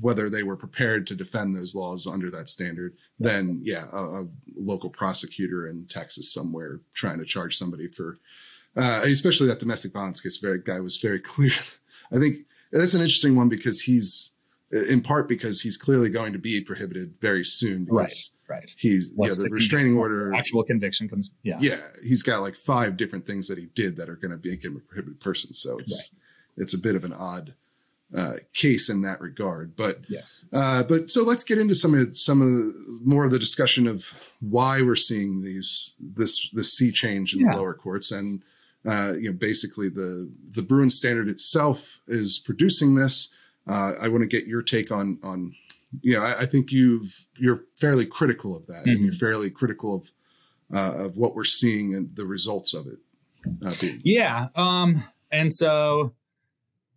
[0.00, 4.26] whether they were prepared to defend those laws under that standard than yeah a, a
[4.56, 8.18] local prosecutor in Texas somewhere trying to charge somebody for
[8.76, 10.36] uh, especially that domestic violence case.
[10.36, 11.52] Very guy was very clear.
[12.12, 12.38] I think
[12.72, 14.32] that's an interesting one because he's
[14.72, 18.12] in part because he's clearly going to be prohibited very soon Right.
[18.48, 18.70] right.
[18.76, 19.98] he's yeah, the, the restraining conviction?
[19.98, 21.30] order Actual conviction comes.
[21.44, 21.58] Yeah.
[21.60, 24.64] yeah he's got like five different things that he did that are going to make
[24.64, 26.10] him a prohibited person so it's
[26.56, 27.54] it's a bit of an odd
[28.16, 30.44] uh, case in that regard but Yes.
[30.52, 33.86] uh, but so let's get into some of some of the, more of the discussion
[33.86, 34.04] of
[34.40, 37.50] why we're seeing these this this sea change in Yeah.
[37.52, 38.42] the lower courts and
[38.84, 43.28] uh, you know basically the the Bruen standard itself is producing this.
[43.66, 45.54] Uh, I want to get your take on on
[46.02, 49.04] you know I, I think you've you're fairly critical of that and Mhm.
[49.04, 50.10] you're fairly critical of
[50.74, 52.98] uh, of what we're seeing and the results of it.
[53.64, 54.00] Uh, being.
[54.04, 54.48] Yeah.
[54.56, 56.12] Um, and so,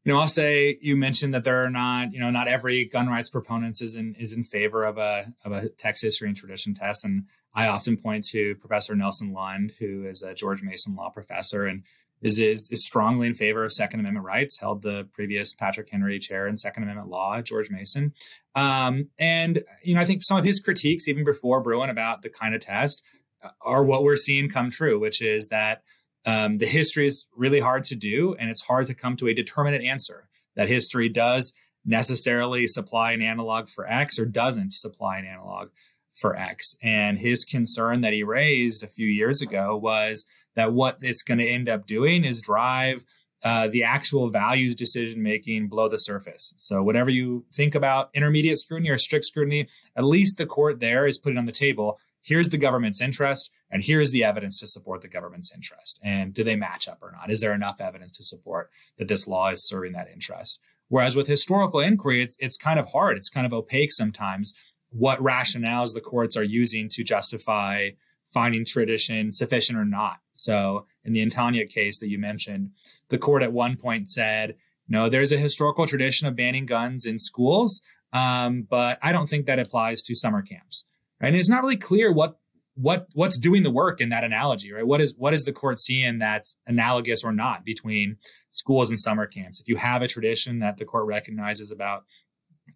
[0.03, 3.07] you know, I'll say you mentioned that there are not, you know, not every gun
[3.07, 6.73] rights proponents is in is in favor of a of a text history and tradition
[6.73, 7.05] test.
[7.05, 11.65] And I often point to Professor Nelson Lund, who is a George Mason law professor
[11.67, 11.83] and
[12.21, 16.19] is, is is strongly in favor of Second Amendment rights, held the previous Patrick Henry
[16.19, 18.13] chair in Second Amendment law George Mason.
[18.55, 22.29] Um, and you know, I think some of his critiques, even before Bruen, about the
[22.29, 23.03] kind of test
[23.43, 25.83] uh, are what we're seeing come true, which is that
[26.25, 29.33] um, the history is really hard to do, and it's hard to come to a
[29.33, 30.27] determinate answer.
[30.55, 31.53] That history does
[31.85, 35.69] necessarily supply an analog for X or doesn't supply an analog
[36.13, 36.75] for X.
[36.83, 40.25] And his concern that he raised a few years ago was
[40.59, 43.03] that what it's going to end up doing is drive
[43.43, 46.53] uh, the actual values decision making below the surface.
[46.57, 51.07] So, whatever you think about intermediate scrutiny or strict scrutiny, at least the court there
[51.07, 55.01] is putting on the table here's the government's interest, and here's the evidence to support
[55.01, 55.99] the government's interest.
[56.03, 57.31] And do they match up or not?
[57.31, 60.59] Is there enough evidence to support that this law is serving that interest?
[60.87, 64.53] Whereas with historical inquiry, it's, it's kind of hard, it's kind of opaque sometimes
[64.91, 67.89] what rationales the courts are using to justify
[68.33, 70.17] finding tradition sufficient or not.
[70.35, 72.71] So in the Antonyuk case that you mentioned,
[73.09, 74.55] the court at one point said,
[74.87, 77.81] no, there's a historical tradition of banning guns in schools,
[78.13, 80.85] um, but I don't think that applies to summer camps.
[81.21, 81.29] Right?
[81.29, 82.39] And it's not really clear what
[82.75, 84.87] what what's doing the work in that analogy, right?
[84.87, 88.17] What is what is the court seeing that's analogous or not between
[88.51, 89.59] schools and summer camps?
[89.59, 92.05] If you have a tradition that the court recognizes about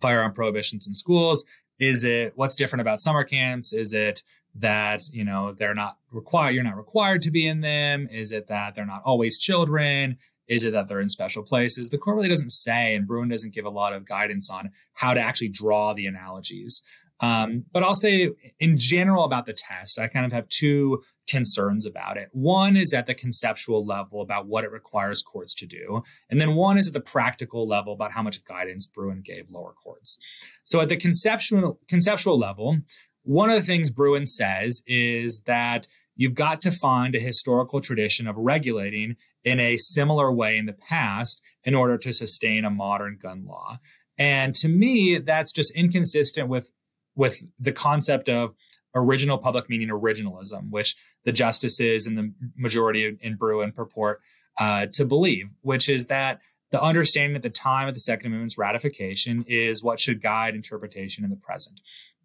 [0.01, 1.45] firearm prohibitions in schools,
[1.79, 3.71] is it what's different about summer camps?
[3.71, 4.23] Is it
[4.55, 8.07] that you know they're not required you're not required to be in them?
[8.11, 10.17] Is it that they're not always children?
[10.47, 11.89] Is it that they're in special places?
[11.89, 15.13] The court really doesn't say and bruen doesn't give a lot of guidance on how
[15.13, 16.83] to actually draw the analogies.
[17.19, 21.85] Um, but i'll say in general about the test i kind of have two concerns
[21.85, 22.29] about it.
[22.31, 26.55] One is at the conceptual level about what it requires courts to do and then
[26.55, 30.17] one is at the practical level about how much guidance bruen gave lower courts.
[30.63, 32.79] So at the conceptual conceptual level
[33.23, 38.27] one of the things Bruen says is that you've got to find a historical tradition
[38.27, 43.17] of regulating in a similar way in the past in order to sustain a modern
[43.21, 43.79] gun law.
[44.17, 46.71] And to me, that's just inconsistent with,
[47.15, 48.53] with the concept of
[48.95, 54.19] original public meaning originalism, which the justices and the majority in Bruen purport
[54.59, 56.39] uh, to believe, which is that
[56.71, 61.23] the understanding at the time of the Second Amendment's ratification is what should guide interpretation
[61.23, 61.79] in the present.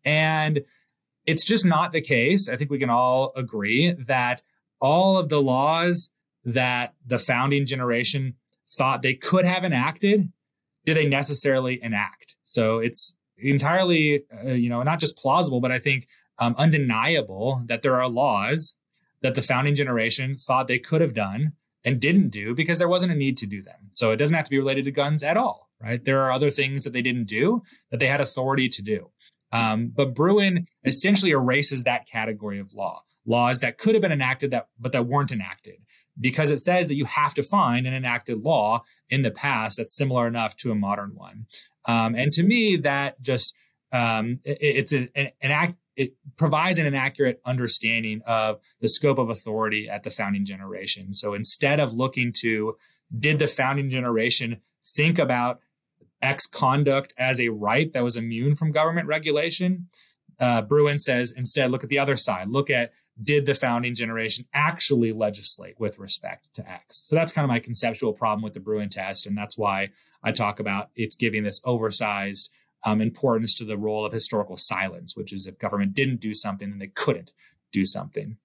[0.04, 0.62] And
[1.28, 2.48] it's just not the case.
[2.48, 4.40] I think we can all agree that
[4.80, 6.08] all of the laws
[6.42, 8.34] that the founding generation
[8.70, 10.32] thought they could have enacted,
[10.86, 12.36] did they necessarily enact?
[12.44, 17.82] So it's entirely, uh, you know, not just plausible, but I think um, undeniable that
[17.82, 18.76] there are laws
[19.20, 21.52] that the founding generation thought they could have done
[21.84, 23.90] and didn't do because there wasn't a need to do them.
[23.92, 26.02] So it doesn't have to be related to guns at all, right?
[26.02, 29.10] There are other things that they didn't do that they had authority to do.
[29.52, 34.50] Um, but Bruen essentially erases that category of law, laws that could have been enacted
[34.50, 35.76] that but that weren't enacted,
[36.20, 39.96] because it says that you have to find an enacted law in the past that's
[39.96, 41.46] similar enough to a modern one.
[41.86, 43.54] Um, and to me, that just
[43.92, 45.74] um, it, it's an, an, an act.
[45.96, 51.12] It provides an inaccurate understanding of the scope of authority at the founding generation.
[51.12, 52.76] So instead of looking to
[53.18, 55.60] did the founding generation think about
[56.22, 59.88] X conduct as a right that was immune from government regulation?
[60.40, 62.48] Uh, Bruen says instead, look at the other side.
[62.48, 67.06] Look at did the founding generation actually legislate with respect to X?
[67.08, 69.26] So that's kind of my conceptual problem with the Bruen test.
[69.26, 69.90] And that's why
[70.22, 72.50] I talk about it's giving this oversized
[72.84, 76.70] um, importance to the role of historical silence, which is if government didn't do something,
[76.70, 77.32] then they couldn't
[77.72, 78.36] do something.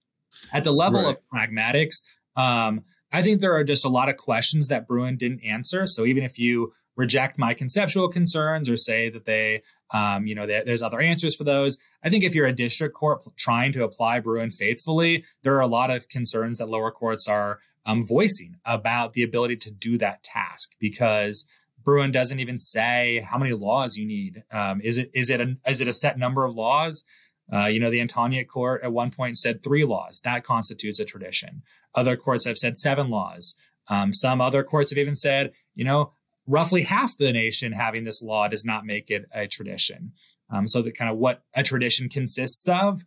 [0.51, 1.15] At the level right.
[1.15, 2.01] of pragmatics,
[2.35, 5.85] um, I think there are just a lot of questions that Bruen didn't answer.
[5.85, 10.45] So even if you reject my conceptual concerns or say that they, um, you know,
[10.45, 14.19] there's other answers for those, I think if you're a district court trying to apply
[14.19, 19.13] Bruen faithfully, there are a lot of concerns that lower courts are um, voicing about
[19.13, 21.45] the ability to do that task because
[21.83, 24.43] Bruen doesn't even say how many laws you need.
[24.51, 27.03] Um, is it is it a is it a set number of laws?
[27.51, 30.21] Uh, you know, the Antonyuk court at one point said three laws.
[30.23, 31.61] That constitutes a tradition.
[31.93, 33.55] Other courts have said seven laws.
[33.89, 36.13] Um, some other courts have even said, you know,
[36.47, 40.11] roughly half the nation having this law does not make it a tradition.
[40.49, 43.03] Um, so that kind of what a tradition consists of,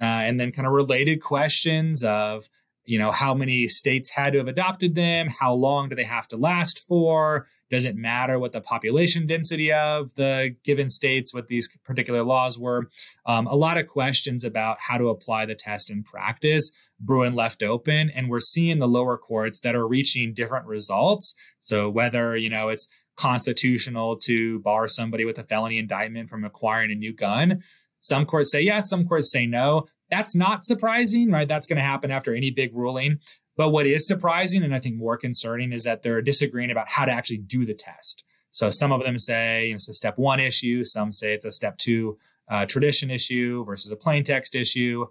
[0.00, 2.48] uh, and then kind of related questions of,
[2.84, 6.28] you know, how many states had to have adopted them, how long do they have
[6.28, 11.48] to last for, does it matter what the population density of the given states, what
[11.48, 12.88] these particular laws were?
[13.26, 16.70] Um, a lot of questions about how to apply the test in practice.
[17.00, 21.34] Bruen left open, and we're seeing the lower courts that are reaching different results.
[21.60, 26.90] So whether you know it's constitutional to bar somebody with a felony indictment from acquiring
[26.90, 27.62] a new gun,
[28.00, 29.86] some courts say yes, some courts say no.
[30.10, 31.46] That's not surprising, right?
[31.46, 33.18] That's going to happen after any big ruling.
[33.58, 37.04] But what is surprising and I think more concerning is that they're disagreeing about how
[37.04, 38.22] to actually do the test.
[38.52, 41.76] So some of them say it's a step one issue, some say it's a step
[41.76, 42.18] two
[42.48, 45.06] uh, tradition issue versus a plain text issue.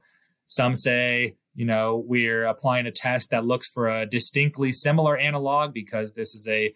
[0.48, 5.74] Some say, you know, we're applying a test that looks for a distinctly similar analog
[5.74, 6.74] because this is a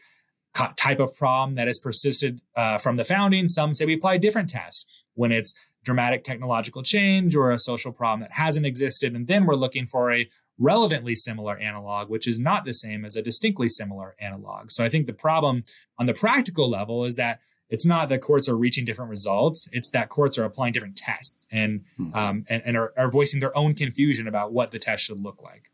[0.75, 3.47] type of problem that has persisted uh, from the founding.
[3.47, 5.55] Some say we apply a different test when it's
[5.85, 9.15] dramatic technological change or a social problem that hasn't existed.
[9.15, 10.29] And then we're looking for a
[10.61, 14.69] relevantly similar analog, which is not the same as a distinctly similar analog.
[14.69, 15.63] So I think the problem
[15.97, 19.89] on the practical level is that it's not that courts are reaching different results; it's
[19.91, 22.13] that courts are applying different tests and hmm.
[22.13, 25.41] um, and, and are, are voicing their own confusion about what the test should look
[25.41, 25.71] like.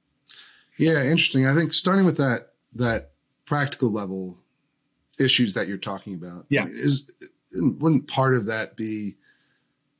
[0.77, 1.45] Yeah, interesting.
[1.45, 3.11] I think starting with that that
[3.45, 4.37] practical level
[5.19, 7.11] issues that you're talking about, yeah, is
[7.53, 9.17] wouldn't part of that be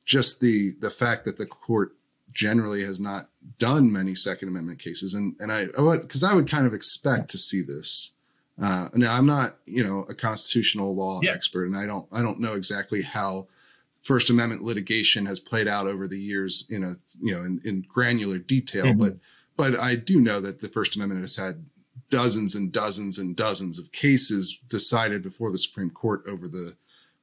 [0.05, 1.96] just the the fact that the court
[2.37, 6.67] generally has not done many Second Amendment cases, and and I because I would kind
[6.67, 8.11] of expect to see this.
[8.61, 11.31] Uh, now I'm not you know a constitutional law yeah.
[11.31, 13.47] expert, and I don't I don't know exactly how
[14.03, 17.85] First Amendment litigation has played out over the years in a you know in, in
[17.89, 18.99] granular detail, mm-hmm.
[18.99, 19.17] but
[19.57, 21.65] but I do know that the First Amendment has had
[22.11, 26.75] dozens and dozens and dozens of cases decided before the Supreme Court over the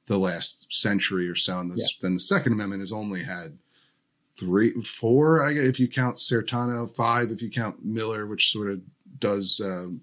[0.06, 1.98] the last century or so, and this, yeah.
[2.02, 3.58] then the Second Amendment has only had
[4.38, 8.70] three, four, I guess, if you count Caetano, five if you count Miller, which sort
[8.70, 8.80] of
[9.18, 10.00] does um,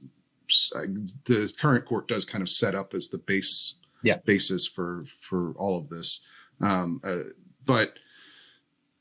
[1.26, 4.18] the current court does kind of set up as the base yeah.
[4.26, 6.26] basis for for all of this.
[6.60, 7.30] Um, uh,
[7.66, 7.94] but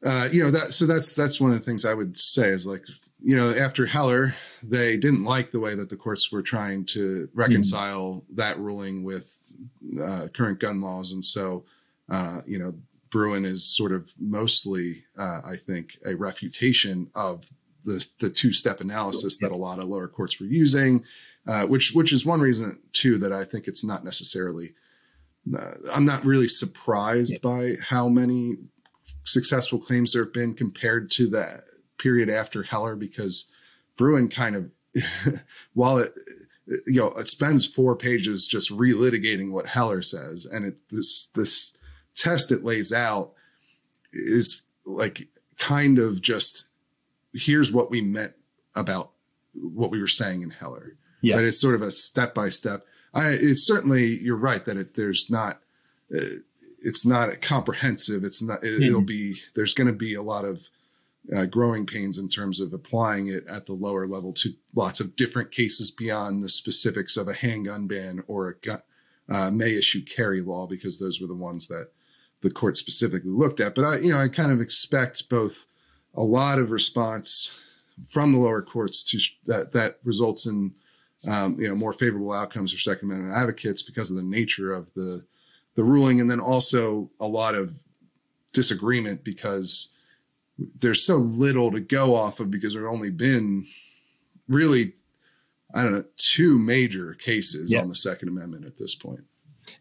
[0.05, 2.67] uh, you know that so that's that's one of the things I would say is
[2.67, 2.85] like
[3.23, 7.29] you know after Heller they didn't like the way that the courts were trying to
[7.35, 8.37] reconcile mm.
[8.37, 9.37] that ruling with
[10.03, 11.65] uh, current gun laws and so
[12.11, 12.75] uh, you know
[13.11, 17.53] Bruen is sort of mostly, uh, I think, a refutation of
[17.85, 21.05] the the two step analysis that a lot of lower courts were using,
[21.47, 24.75] uh, which which is one reason too that I think it's not necessarily.
[25.57, 27.39] Uh, I'm not really surprised yeah.
[27.43, 28.57] by how many
[29.25, 31.63] successful claims there have been compared to the
[31.99, 33.51] period after Heller, because
[33.97, 34.71] Bruen kind of,
[35.75, 36.13] while it
[36.87, 41.73] you know it spends four pages just relitigating what Heller says, and it this this
[42.15, 43.33] test it lays out
[44.13, 46.67] is like kind of just
[47.33, 48.33] here's what we meant
[48.75, 49.11] about
[49.55, 50.97] what we were saying in Heller.
[51.23, 51.37] Yeah.
[51.37, 52.85] But it's sort of a step by step.
[53.13, 55.61] I, it's certainly, you're right that it, there's not,
[56.15, 56.41] uh,
[56.83, 58.25] it's not comprehensive.
[58.25, 59.07] It's not, it, will mm-hmm.
[59.07, 60.69] be, there's going to be a lot of
[61.35, 65.17] uh, growing pains in terms of applying it at the lower level to lots of
[65.17, 68.81] different cases beyond the specifics of a handgun ban or a gun,
[69.29, 71.91] uh, may issue carry law, because those were the ones that
[72.43, 73.75] the court specifically looked at.
[73.75, 75.67] But I, you know, I kind of expect both
[76.15, 77.53] a lot of response
[78.09, 80.73] from the lower courts to that that results in
[81.29, 84.93] um, you know more favorable outcomes for Second Amendment advocates because of the nature of
[84.95, 85.25] the
[85.77, 87.75] the ruling, and then also a lot of
[88.53, 89.89] disagreement because
[90.81, 93.67] there's so little to go off of because there have only been
[94.49, 94.95] really
[95.75, 97.81] I don't know two major cases Yeah.
[97.83, 99.25] on the Second Amendment at this point.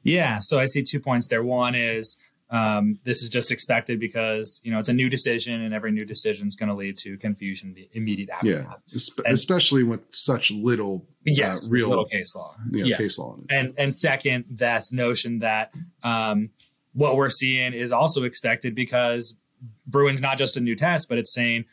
[0.04, 1.42] Yeah, so I see two points there.
[1.42, 2.18] One is
[2.52, 6.06] um, this is just expected because you know it's a new decision, and every new
[6.06, 8.80] decision is going to lead to confusion the immediate Yeah, aftermath.
[8.96, 12.56] Espe- And- especially with such little Yes, uh, real little case law.
[12.72, 13.38] you know, yeah, case law.
[13.50, 15.74] And and second, this notion that
[16.04, 16.50] um,
[16.94, 19.36] what we're seeing is also expected because
[19.86, 21.66] Bruen's not just a new test, but it's saying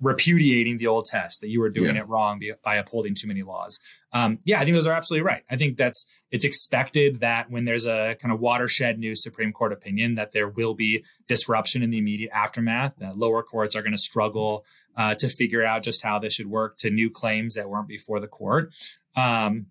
[0.00, 2.02] repudiating the old test that you were doing Yeah.
[2.02, 3.78] it wrong by upholding too many laws.
[4.12, 5.42] Um, yeah, I think those are absolutely right.
[5.50, 9.72] I think that's it's expected that when there's a kind of watershed new Supreme Court
[9.72, 12.94] opinion, that there will be disruption in the immediate aftermath.
[12.98, 14.64] That lower courts are going to struggle
[14.96, 18.20] uh, to figure out just how this should work to new claims that weren't before
[18.20, 18.72] the court.
[19.16, 19.66] Um,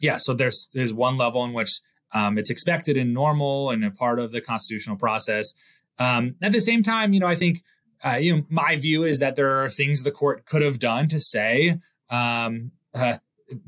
[0.00, 1.80] yeah, so there's there's one level in which
[2.12, 5.52] um, it's expected and normal and a part of the constitutional process.
[5.98, 7.62] Um, at the same time, you know, I think
[8.04, 11.08] uh, you know my view is that there are things the court could have done
[11.08, 13.18] to say um, uh,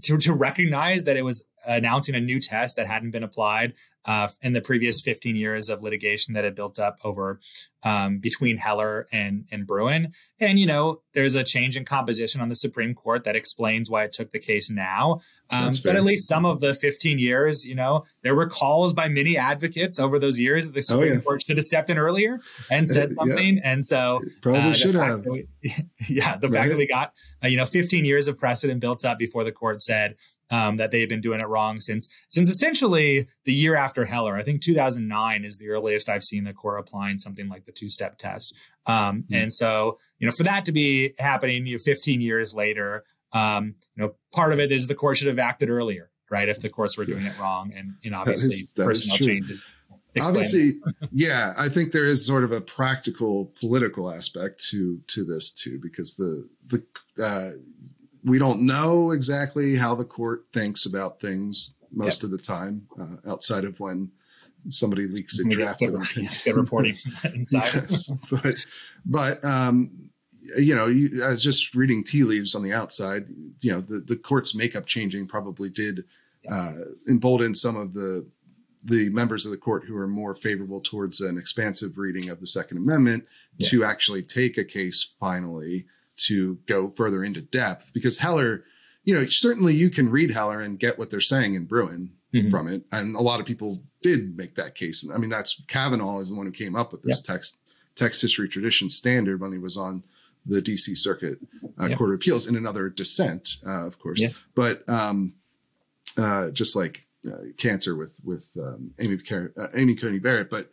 [0.02, 3.74] to to recognize that it was announcing a new test that hadn't been applied
[4.06, 7.40] uh, in the previous 15 years of litigation that had built up over
[7.82, 10.12] um, between Heller and and Bruen.
[10.40, 14.04] And you know, there's a change in composition on the Supreme Court that explains why
[14.04, 15.20] it took the case now.
[15.50, 19.06] Um, but at least some of the 15 years, you know, there were calls by
[19.08, 21.20] many advocates over those years that the Oh, Supreme yeah.
[21.20, 22.40] Court should have stepped in earlier
[22.70, 23.14] and said Yeah.
[23.22, 23.60] something.
[23.62, 25.24] And so Probably uh, should have.
[25.24, 25.46] we-
[26.08, 27.12] yeah, the fact that we got
[27.44, 30.16] uh, you know 15 years of precedent built up before the court said
[30.50, 34.36] um, that they had been doing it wrong since since essentially the year after Heller.
[34.36, 37.88] I think 2009 is the earliest I've seen the court applying something like the two
[37.88, 38.54] step test.
[38.86, 39.34] Um, Hmm.
[39.34, 43.74] And so you know for that to be happening, you know, 15 years later, um,
[43.94, 46.48] you know, part of it is the court should have acted earlier, right?
[46.48, 49.26] If the courts were doing it wrong, and and obviously that is personnel true.
[49.26, 49.66] changes.
[50.18, 50.72] Obviously,
[51.12, 55.78] yeah, I think there is sort of a practical political aspect to to this too,
[55.82, 56.84] because the the
[57.22, 57.50] uh,
[58.26, 63.30] we don't know exactly how the court thinks about things most of the time, uh,
[63.30, 64.10] outside of when
[64.68, 66.32] somebody leaks a Maybe draft an opinion.
[66.56, 66.96] reporting
[67.34, 67.72] inside.
[67.74, 68.56] Yes, but
[69.06, 70.10] but um,
[70.58, 73.26] you know, you, I was just reading tea leaves on the outside.
[73.60, 76.04] You know, the the court's makeup changing probably did
[76.50, 76.72] uh,
[77.08, 78.26] embolden some of the
[78.84, 82.46] the members of the court who are more favorable towards an expansive reading of the
[82.46, 83.24] Second Amendment
[83.60, 85.86] to actually take a case finally
[86.16, 88.64] to go further into depth because Heller.
[89.04, 92.50] You know, certainly you can read Heller and get what they're saying in Bruen Mhm.
[92.50, 92.82] from it.
[92.90, 95.04] And a lot of people did make that case.
[95.04, 97.54] And I mean, that's Kavanaugh is the one who came up with this text
[97.94, 100.02] text history tradition standard when he was on
[100.44, 101.38] the DC Circuit
[101.78, 101.94] uh.
[101.96, 104.22] Court of Appeals in another dissent, uh, of course.
[104.54, 105.34] But um,
[106.16, 109.18] uh, just like uh, cancer with with um, Amy
[109.56, 110.70] uh, Amy Coney Barrett, but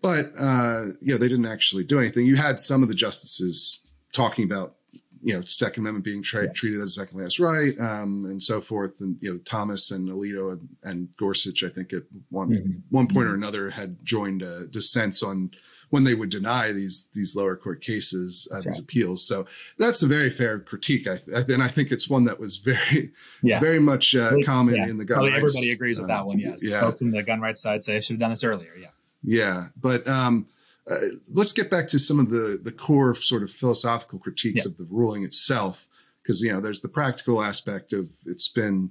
[0.00, 2.26] but uh, yeah, they didn't actually do anything.
[2.26, 3.80] You had some of the justices
[4.12, 4.74] talking about
[5.22, 6.54] you know Second Amendment being tra- Yes.
[6.54, 10.08] treated as a second last right, um, and so forth, and you know Thomas and
[10.08, 12.80] Alito and, and Gorsuch, I think at one Mhm.
[12.90, 15.50] one point or another had joined uh, dissents on
[15.90, 19.26] when they would deny these these lower court cases, uh, these appeals.
[19.26, 19.46] So
[19.78, 23.10] that's a very fair critique, I, and I think it's one that was very
[23.42, 23.58] Yeah.
[23.58, 24.86] very much uh, Really- common yeah.
[24.88, 25.56] in the gun Probably rights.
[25.56, 26.38] everybody agrees with uh, that one.
[26.38, 28.72] Yes, Yeah, folks in the gun rights side say I should have done this earlier.
[28.80, 28.88] Yeah,
[29.24, 30.46] yeah, but um,
[30.90, 30.96] uh,
[31.32, 34.70] let's get back to some of the the core sort of philosophical critiques Yeah.
[34.70, 35.86] of the ruling itself,
[36.22, 38.90] because you know there's the practical aspect of it's been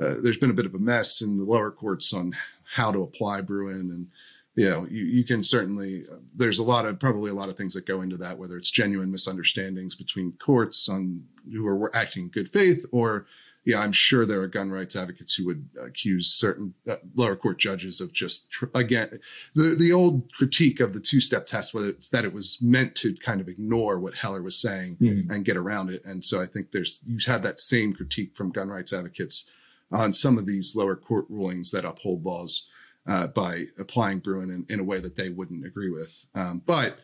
[0.00, 2.34] uh, there's been a bit of a mess in the lower courts on
[2.74, 4.08] how to apply Bruen, and
[4.54, 7.56] you know you, you can certainly uh, there's a lot of probably a lot of
[7.56, 12.24] things that go into that, whether it's genuine misunderstandings between courts on who are acting
[12.24, 13.26] in good faith or
[13.66, 17.58] yeah, I'm sure there are gun rights advocates who would accuse certain uh, lower court
[17.58, 19.20] judges of just tr- again
[19.54, 23.14] the the old critique of the two step test was that it was meant to
[23.16, 25.30] kind of ignore what Heller was saying Mhm.
[25.30, 28.50] and get around it, and so I think there's you had that same critique from
[28.52, 29.50] gun rights advocates
[29.90, 32.68] on some of these lower court rulings that uphold laws
[33.06, 36.98] uh, by applying Bruen in, in a way that they wouldn't agree with, um, but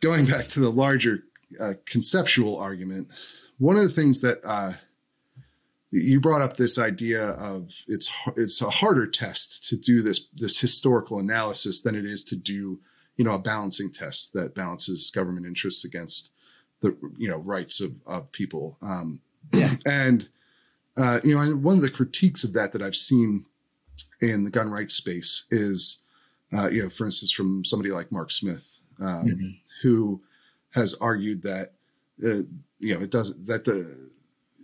[0.00, 1.24] going back to the larger
[1.60, 3.08] uh, conceptual argument,
[3.58, 4.72] one of the things that uh,
[6.02, 10.60] you brought up this idea of it's it's a harder test to do this this
[10.60, 12.80] historical analysis than it is to do
[13.16, 16.30] you know a balancing test that balances government interests against
[16.82, 19.20] the you know rights of, of people um,
[19.52, 19.76] Yeah.
[19.86, 20.28] and
[20.96, 23.46] uh, you know and one of the critiques of that that I've seen
[24.20, 26.02] in the gun rights space is
[26.56, 29.58] uh, you know for instance from somebody like Mark Smith um, Mhm.
[29.82, 30.20] who
[30.74, 31.72] has argued that
[32.24, 32.42] uh,
[32.78, 34.10] you know it doesn't that the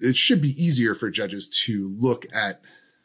[0.03, 2.61] it should be easier for judges to look at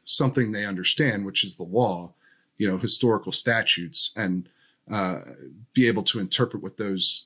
[0.06, 2.14] something they understand, which is the law,
[2.58, 4.50] you know, historical statutes, and
[4.92, 5.20] uh,
[5.74, 7.26] be able to interpret what those,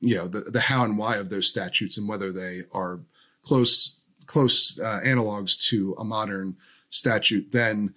[0.00, 3.00] you know, the, the how and why of those statutes and whether they are
[3.42, 3.96] close
[4.26, 6.56] close uh, analogs to a modern
[6.90, 7.92] statute than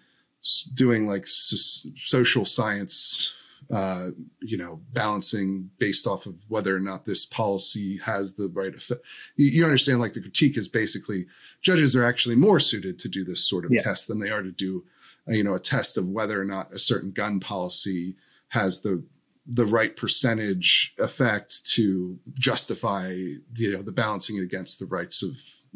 [0.73, 3.31] doing like social science
[3.73, 4.09] uh,
[4.39, 9.01] you know, balancing based off of whether or not this policy has the right effect.
[9.35, 11.25] You, you, understand, like the critique is basically
[11.61, 13.81] judges are actually more suited to do this sort of yeah.
[13.81, 14.83] test than they are to do,
[15.27, 18.15] uh, you know, a test of whether or not a certain gun policy
[18.49, 19.03] has the
[19.45, 25.31] the right percentage effect to justify you know the balancing it against the rights of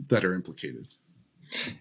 [0.09, 0.87] that are implicated.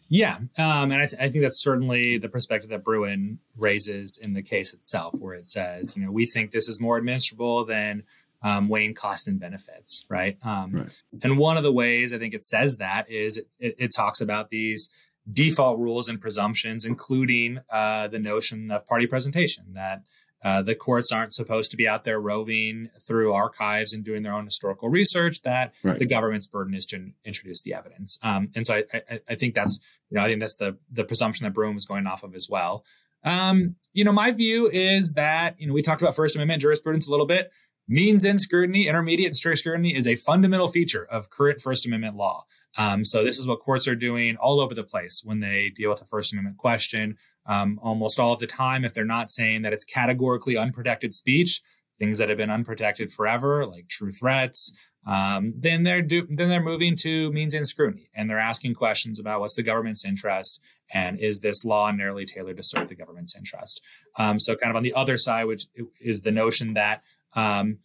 [0.09, 4.35] Yeah, um, and I, th- I, think that's certainly the perspective that Bruen raises in
[4.35, 8.05] the case itself, where it says, you know, we think this is more administrable than
[8.43, 10.39] um, weighing costs and benefits, right?
[10.45, 11.03] Um, right?
[11.23, 14.21] And one of the ways I think it says that is it, it, it talks
[14.21, 14.91] about these
[15.31, 20.03] default rules and presumptions, including uh, the notion of party presentation that
[20.45, 24.35] uh, the courts aren't supposed to be out there roving through archives and doing their
[24.35, 25.43] own historical research.
[25.43, 25.99] That right.
[25.99, 28.19] the government's burden is to introduce the evidence.
[28.23, 29.81] Um, and so I, I, I, think that's
[30.11, 32.49] you know I think that's the the presumption that Bruen was going off of as
[32.51, 32.85] well.
[33.25, 37.09] Um, you know, my view is that you know we talked about First Amendment jurisprudence
[37.09, 37.51] a little bit.
[37.89, 42.17] Means end scrutiny, intermediate and strict scrutiny is a fundamental feature of current First Amendment
[42.17, 42.45] law.
[42.77, 45.91] Um, so this is what courts are doing all over the place when they deal
[45.91, 47.17] with the First Amendment question
[47.49, 51.63] um, almost all of the time if they're not saying that it's categorically unprotected speech
[51.99, 54.73] things that have been unprotected forever like true threats
[55.07, 59.41] um, then they're do- then they're moving to means-end scrutiny and they're asking questions about
[59.41, 60.61] what's the government's interest
[60.93, 63.81] and is this law narrowly tailored to serve the government's interest?
[64.19, 65.67] Um, so kind of on the other side which
[66.01, 67.03] is the notion that
[67.35, 67.79] um,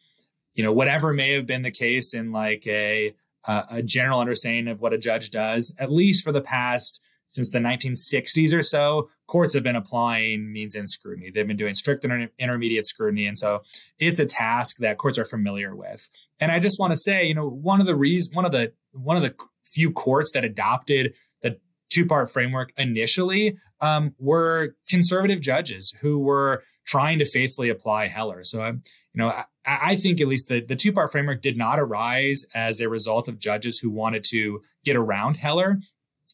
[0.55, 3.13] you know whatever may have been the case in like a
[3.47, 7.01] a general understanding of what a judge does at least for the past
[7.31, 11.31] since the 1960s or so, courts have been applying means end scrutiny.
[11.31, 13.25] They've been doing strict inter- intermediate scrutiny.
[13.25, 13.61] And so
[13.97, 16.09] it's a task that courts are familiar with.
[16.39, 18.73] And I just want to say, you know, one of the reasons, one of the,
[18.91, 19.33] one of the
[19.65, 21.57] few courts that adopted the
[21.89, 28.43] two part framework initially um, were conservative judges who were trying to faithfully apply Heller.
[28.43, 31.57] So, I'm, you know, I, I think at least the, the two part framework did
[31.57, 35.79] not arise as a result of judges who wanted to get around Heller.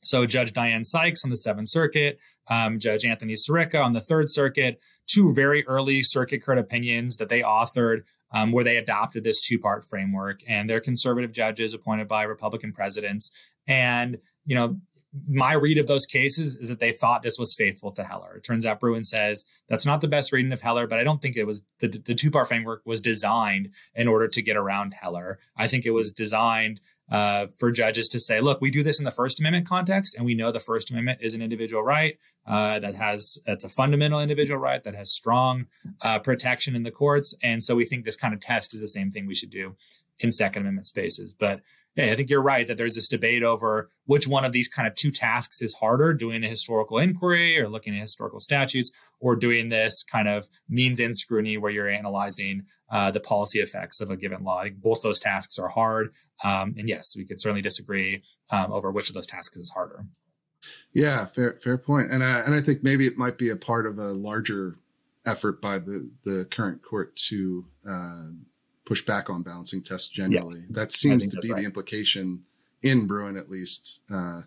[0.08, 4.30] So Judge Diane Sykes on the Seventh Circuit, um, Judge Anthony Scirica on the Third
[4.30, 9.42] Circuit, two very early circuit court opinions that they authored um, where they adopted this
[9.42, 10.42] two part framework.
[10.48, 13.32] And they're conservative judges appointed by Republican presidents.
[13.68, 14.78] And, you know,
[15.28, 18.36] my read of those cases is that they thought this was faithful to Heller.
[18.36, 21.22] It turns out Bruen says that's not the best reading of Heller, but I don't
[21.22, 24.94] think it was the, the two part framework was designed in order to get around
[24.94, 25.40] Heller.
[25.56, 26.82] I think it was designed
[27.12, 30.26] uh, for judges to say, look, we do this in the First Amendment context, and
[30.26, 34.20] we know the First Amendment is an individual right uh, that has it's a fundamental
[34.20, 35.68] individual right that has strong
[36.02, 38.88] uh, protection in the courts, and so we think this kind of test is the
[38.88, 39.76] same thing we should do
[40.20, 41.34] in Second Amendment spaces.
[41.34, 41.62] But
[41.96, 44.88] yeah, I think you're right that there's this debate over which one of these kind
[44.88, 49.36] of two tasks is harder, doing the historical inquiry or looking at historical statutes, or
[49.36, 54.10] doing this kind of means end scrutiny where you're analyzing uh, the policy effects of
[54.10, 54.64] a given law.
[54.76, 56.14] both those tasks are hard.
[56.44, 60.06] Um, and yes, we could certainly disagree um, over which of those tasks is harder.
[60.94, 62.12] Yeah, fair fair point.
[62.12, 64.76] And I, and I think maybe it might be a part of a larger
[65.26, 68.28] effort by the the current court to uh,
[68.86, 70.60] push back on balancing tests generally.
[70.60, 70.70] Yes.
[70.72, 71.60] That seems to be right.
[71.60, 72.44] the implication
[72.82, 74.02] in Bruen, at least.
[74.12, 74.44] Uh,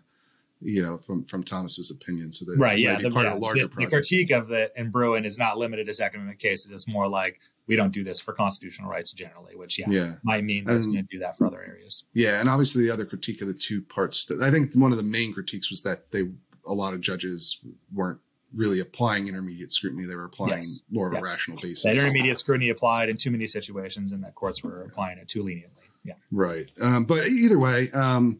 [0.63, 2.31] you know, from from Thomas's opinion.
[2.33, 5.57] So that right, yeah, the, yeah the, the, critique of the in Bruen is not
[5.57, 6.71] limited to Second Amendment cases.
[6.71, 10.15] It's more like we don't do this for constitutional rights generally, which yeah, yeah.
[10.23, 12.05] might mean that's going to do that for other areas.
[12.13, 14.25] Yeah, and obviously the other critique of the two parts.
[14.25, 16.23] That, I think one of the main critiques was that they
[16.65, 17.59] a lot of judges
[17.93, 18.19] weren't
[18.53, 20.05] really applying intermediate scrutiny.
[20.05, 20.83] They were applying yes.
[20.91, 21.83] more of a rational basis.
[21.83, 25.43] That intermediate scrutiny applied in too many situations, and that courts were applying it too
[25.43, 25.83] leniently.
[26.03, 26.69] Yeah, right.
[26.81, 28.39] Um, but either way, um,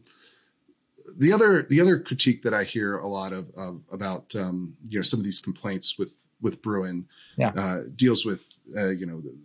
[1.16, 4.98] the other the other critique that I hear a lot of, of about um, you
[4.98, 7.06] know some of these complaints with with Bruen
[7.36, 7.52] yeah.
[7.56, 9.36] uh, deals with uh, you know the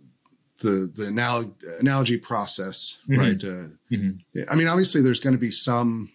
[0.60, 3.20] the, the analog, analogy process, mm-hmm.
[3.20, 3.44] right?
[3.44, 4.50] Uh, mm-hmm.
[4.50, 6.10] I mean, obviously, there's going to be some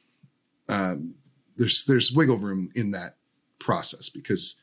[0.68, 1.16] um,
[1.58, 3.16] there's there's wiggle room in that
[3.60, 4.56] process because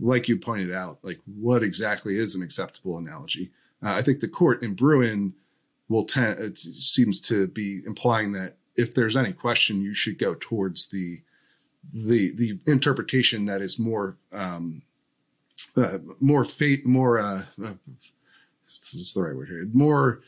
[0.00, 3.50] like you pointed out like what exactly is an acceptable analogy
[3.84, 5.34] uh, i think the court in Bruen
[5.88, 10.34] will tend it seems to be implying that if there's any question you should go
[10.38, 11.20] towards the
[11.92, 14.82] the the interpretation that is more um
[15.76, 17.74] uh, more fate more uh, uh
[18.92, 20.22] what's the right word here more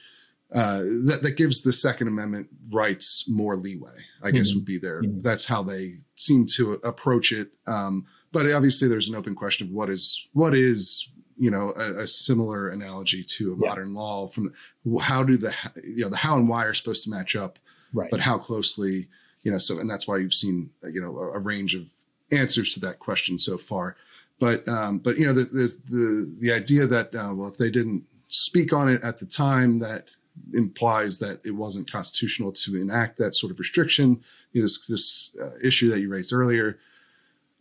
[0.55, 3.91] uh, that, that gives the Second Amendment rights more leeway,
[4.23, 4.59] I guess mm-hmm.
[4.59, 5.03] would be there.
[5.03, 5.19] Mm-hmm.
[5.19, 7.51] That's how they seem to approach it.
[7.67, 12.03] Um, but obviously, there's an open question of what is what is you know a,
[12.03, 13.69] a similar analogy to a Yeah.
[13.71, 14.53] modern law from
[15.01, 15.53] how do the
[15.85, 17.59] you know the how and why are supposed to match up
[17.93, 18.11] Right.
[18.11, 19.09] but how closely
[19.43, 21.87] you know so and that's why you've seen you know a, a range of
[22.33, 23.97] answers to that question so far
[24.39, 27.71] but um but you know the the the, the idea that uh, well if they
[27.71, 30.11] didn't speak on it at the time that
[30.53, 34.21] implies that it wasn't constitutional to enact that sort of restriction.
[34.53, 36.79] You know, this this uh, issue that you raised earlier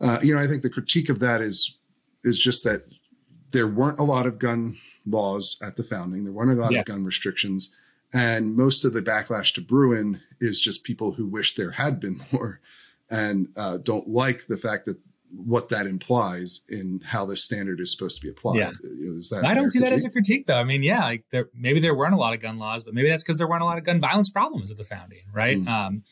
[0.02, 1.78] uh, you know i think the critique of that is
[2.24, 2.84] is just that
[3.52, 6.24] there weren't a lot of gun laws at the founding.
[6.24, 6.80] There weren't a lot Yeah.
[6.80, 7.76] of gun restrictions.
[8.14, 12.22] And most of the backlash to Bruen is just people who wish there had been
[12.32, 12.60] more
[13.10, 14.98] and uh, don't like the fact that
[15.38, 18.58] what that implies in how this standard is supposed to be applied.
[18.58, 18.72] Yeah.
[18.84, 20.26] Is that I don't see that as a critique?
[20.26, 20.60] critique, though.
[20.60, 23.10] I mean, yeah, like there maybe there weren't a lot of gun laws, but maybe
[23.10, 25.60] that's because there weren't a lot of gun violence problems at the founding, right?
[25.60, 25.68] Mm.
[25.68, 26.04] Um,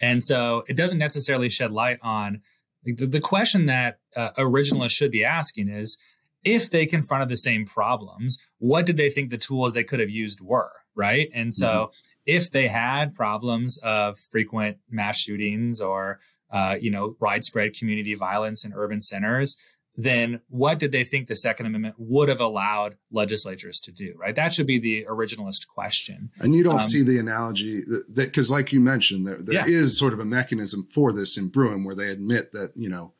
[0.00, 2.42] and so it doesn't necessarily shed light on
[2.84, 5.96] like, the, the question that uh, originalists should be asking is
[6.44, 10.10] if they confronted the same problems, what did they think the tools they could have
[10.10, 11.28] used were, right?
[11.32, 11.92] And so
[12.26, 16.18] if they had problems of frequent mass shootings or
[16.52, 19.56] uh, you know widespread community violence in urban centers,
[19.96, 24.34] then what did they think the Second Amendment would have allowed legislatures to do, right?
[24.34, 26.30] That should be the originalist question.
[26.40, 29.94] And you don't Um, see the analogy that because, like you mentioned, there there is
[29.94, 29.98] Yeah.
[29.98, 33.12] sort of a mechanism for this in Bruen where they admit that you know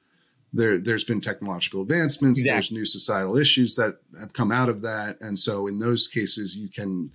[0.54, 2.54] there there's been technological advancements, Exactly.
[2.56, 6.56] there's new societal issues that have come out of that, and so in those cases
[6.56, 7.10] you can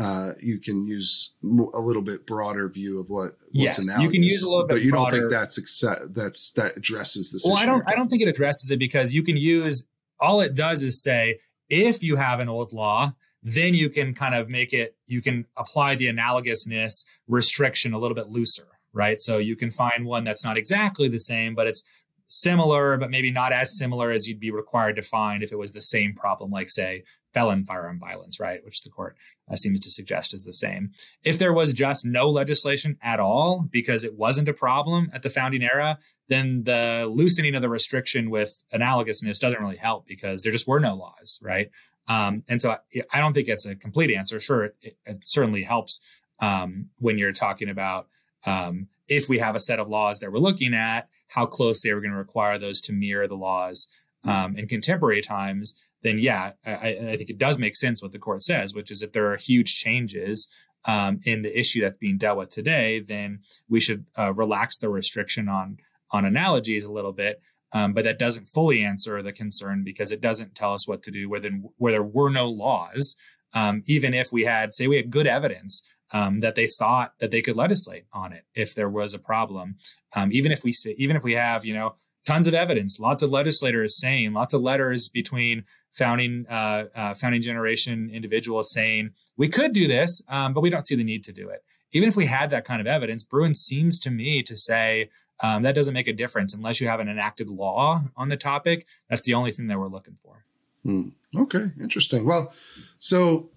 [0.00, 4.22] uh, you can use a little bit broader view of what what's Yes, you can
[4.22, 7.44] use a little bit but you don't think that's accept, that's that addresses this.
[7.44, 7.86] Well, I don't.
[7.86, 9.84] I don't think it addresses it because you can use
[10.18, 14.34] all it does is say if you have an old law, then you can kind
[14.34, 14.96] of make it.
[15.06, 19.20] You can apply the analogousness restriction a little bit looser, right?
[19.20, 21.82] So you can find one that's not exactly the same, but it's
[22.26, 25.72] similar, but maybe not as similar as you'd be required to find if it was
[25.72, 28.64] the same problem, like say felon firearm violence, right?
[28.64, 29.16] Which the court
[29.50, 30.90] uh, seems to suggest is the same.
[31.22, 35.30] If there was just no legislation at all because it wasn't a problem at the
[35.30, 40.52] founding era, then the loosening of the restriction with analogousness doesn't really help because there
[40.52, 41.70] just were no laws, right?
[42.08, 44.40] Um, and so I, I don't think it's a complete answer.
[44.40, 46.00] Sure, it, it certainly helps
[46.40, 48.08] um, when you're talking about
[48.46, 51.96] um, if we have a set of laws that we're looking at, how closely are
[51.96, 53.88] we going to require those to mirror the laws
[54.24, 55.80] um, in contemporary times?
[56.02, 59.02] Then, yeah, I, I think it does make sense what the court says, which is
[59.02, 60.48] if there are huge changes
[60.86, 64.88] um, in the issue that's being dealt with today, then we should uh, relax the
[64.88, 65.78] restriction on
[66.12, 67.40] on analogies a little bit.
[67.72, 71.10] Um, but that doesn't fully answer the concern because it doesn't tell us what to
[71.10, 73.14] do where, then, where there were no laws.
[73.54, 75.82] Um, even if we had, say, we had good evidence
[76.12, 79.76] um, that they thought that they could legislate on it if there was a problem.
[80.14, 81.94] Um, even if we say, even if we have, you know,
[82.26, 87.42] tons of evidence, lots of legislators saying, lots of letters between founding uh, uh, founding
[87.42, 91.32] generation individuals saying we could do this, um, but we don't see the need to
[91.32, 91.64] do it.
[91.92, 95.10] Even if we had that kind of evidence, Bruen seems to me to say
[95.42, 98.86] um, that doesn't make a difference unless you have an enacted law on the topic.
[99.08, 100.44] That's the only thing that we're looking for.
[100.84, 101.08] Hmm.
[101.36, 102.24] Okay, interesting.
[102.24, 102.52] Well,
[102.98, 103.50] so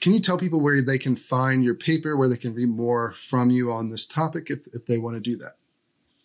[0.00, 3.14] can you tell people where they can find your paper, where they can read more
[3.28, 5.54] from you on this topic if, if they want to do that?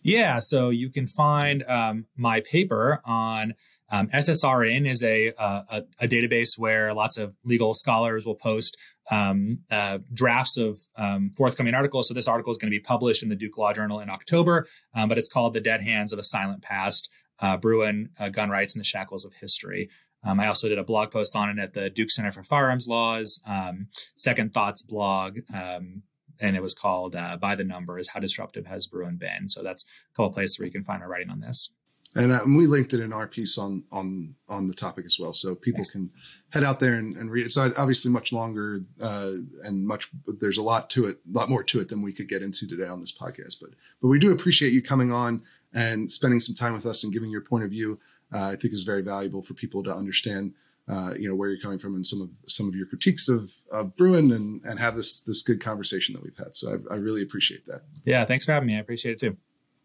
[0.02, 3.56] Yeah, so you can find um, my paper on
[3.92, 8.78] um, SSRN is a, uh, a a database where lots of legal scholars will post
[9.12, 12.08] um, uh, drafts of um, forthcoming articles.
[12.08, 14.68] So this article is going to be published in the Duke Law Journal in October,
[14.96, 17.10] um, but it's called "The Dead Hands of a Silent Past:
[17.40, 19.90] uh, Bruen, uh, Gun Rights, and the Shackles of History."
[20.24, 22.88] Um, I also did a blog post on it at the Duke Center for Firearms
[22.88, 26.02] Laws, um, Second Thoughts blog, um,
[26.42, 29.84] and it was called uh, "By the Numbers: How Disruptive Has Bruen Been?" So that's
[29.84, 31.72] a couple places where you can find my writing on this.
[32.16, 35.34] And uh, we linked it in our piece on on on the topic as well,
[35.34, 35.92] so people Thanks.
[35.92, 36.10] can
[36.50, 37.48] head out there and, and read it.
[37.48, 40.10] It's obviously much longer uh, and much.
[40.26, 42.68] There's a lot to it, a lot more to it than we could get into
[42.68, 43.58] today on this podcast.
[43.60, 45.44] But but we do appreciate you coming on
[45.74, 48.00] and spending some time with us and giving your point of view.
[48.34, 50.54] Uh, I think is very valuable for people to understand.
[50.88, 53.52] Uh, you know where you're coming from and some of some of your critiques of,
[53.72, 56.56] of Bruen and and have this this good conversation that we've had.
[56.56, 57.82] So I, I really appreciate that.
[58.06, 58.78] Yeah, thanks for having me.
[58.78, 59.36] I appreciate it too.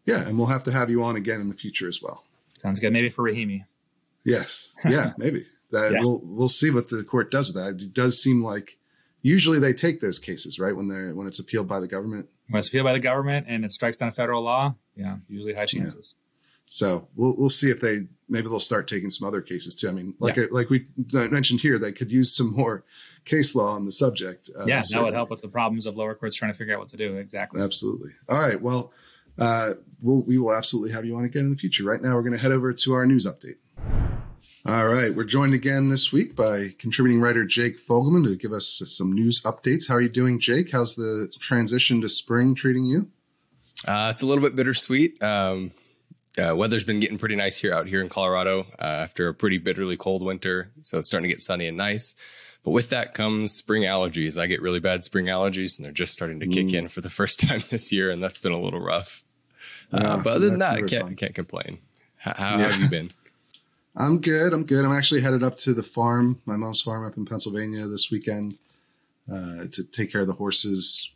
[0.05, 2.23] Yeah, and we'll have to have you on again in the future as well.
[2.59, 2.93] Sounds good.
[2.93, 3.65] Maybe for Rahimi.
[4.23, 4.69] Yes.
[4.87, 5.45] Yeah, maybe.
[5.71, 5.99] That Yeah.
[6.01, 7.81] we'll we'll see what the court does with that.
[7.83, 8.77] It does seem like
[9.21, 10.75] usually they take those cases, right?
[10.75, 12.29] When they're when it's appealed by the government.
[12.49, 15.53] When it's appealed by the government and it strikes down a federal law, yeah, usually
[15.53, 16.15] high chances.
[16.67, 19.87] So we'll we'll see if they maybe they'll start taking some other cases too.
[19.89, 22.83] I mean, like like we mentioned here, they could use some more
[23.25, 24.49] case law on the subject.
[24.57, 26.79] Uh, Yeah, that would help with the problems of lower courts trying to figure out
[26.79, 27.15] what to do.
[27.17, 27.61] Exactly.
[27.61, 28.11] Absolutely.
[28.27, 28.61] All right.
[28.61, 28.91] Well,
[29.37, 31.83] uh, we'll we will absolutely have you on again in the future.
[31.83, 33.57] Right now, we're going to head over to our news update.
[34.63, 35.15] All right.
[35.15, 39.41] We're joined again this week by contributing writer Jake Fogelman to give us some news
[39.41, 39.87] updates.
[39.87, 40.71] How are you doing, Jake?
[40.71, 43.07] How's the transition to spring treating you?
[43.87, 45.21] Uh, it's a little bit bittersweet.
[45.23, 45.71] Um,
[46.37, 49.57] uh, weather's been getting pretty nice here out here in Colorado uh, after a pretty
[49.57, 50.71] bitterly cold winter.
[50.81, 52.15] So it's starting to get sunny and nice.
[52.63, 54.39] But with that comes spring allergies.
[54.39, 56.73] I get really bad spring allergies, and they're just starting to kick Mm.
[56.73, 59.23] in for the first time this year, and that's been a little rough.
[59.91, 61.79] Uh, but other than that, I can't, can't complain.
[62.17, 62.67] How, how Yeah.
[62.69, 63.11] have you been?
[63.95, 64.53] I'm good.
[64.53, 64.85] I'm good.
[64.85, 68.57] I'm actually headed up to the farm, my mom's farm up in Pennsylvania this weekend
[69.29, 71.09] uh, to take care of the horses.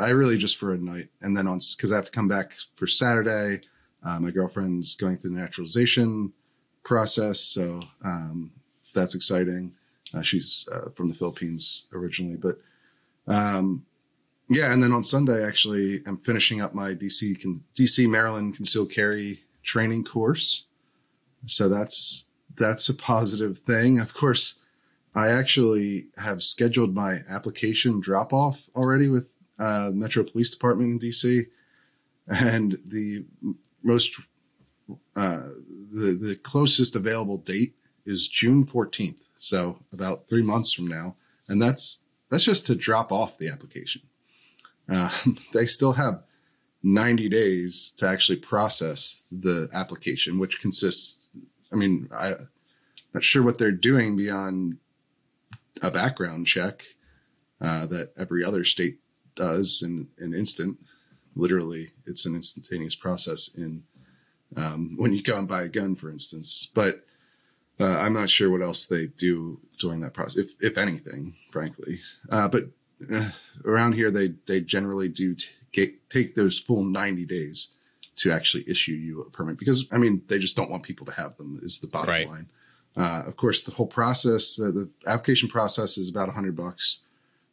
[0.00, 1.08] I really just for a night.
[1.20, 3.60] And then on, because I have to come back for Saturday.
[4.04, 6.32] Uh, my girlfriend's going through the naturalization
[6.82, 7.40] process.
[7.40, 8.50] So um,
[8.94, 9.72] that's exciting.
[10.12, 12.36] Uh, she's uh, from the Philippines originally.
[12.36, 12.58] But
[13.26, 13.84] um,
[14.48, 18.90] yeah, and then on Sunday, actually, I'm finishing up my DC, con- DC Maryland concealed
[18.90, 20.64] carry training course
[21.46, 22.24] so that's
[22.56, 24.60] that's a positive thing of course
[25.14, 31.08] i actually have scheduled my application drop off already with uh, metro police department in
[31.08, 31.46] dc
[32.28, 33.24] and the
[33.84, 34.18] most
[35.16, 35.42] uh,
[35.92, 37.74] the the closest available date
[38.04, 41.14] is june 14th so about three months from now
[41.48, 44.02] and that's that's just to drop off the application
[44.88, 45.10] uh,
[45.54, 46.22] they still have
[46.82, 51.24] 90 days to actually process the application which consists
[51.74, 52.48] I mean, I'm
[53.12, 54.78] not sure what they're doing beyond
[55.82, 56.84] a background check
[57.60, 59.00] uh, that every other state
[59.34, 60.78] does in an instant.
[61.36, 63.82] Literally, it's an instantaneous process in
[64.56, 66.68] um, when you go and buy a gun, for instance.
[66.74, 67.04] But
[67.80, 72.00] uh, I'm not sure what else they do during that process, if if anything, frankly.
[72.30, 72.64] Uh, but
[73.12, 73.30] uh,
[73.64, 77.68] around here, they they generally do t- get, take those full 90 days
[78.16, 81.12] to actually issue you a permit because I mean they just don't want people to
[81.12, 82.28] have them is the bottom Right.
[82.28, 82.46] line.
[82.96, 87.00] Uh, of course, the whole process, uh, the application process is about hundred bucks,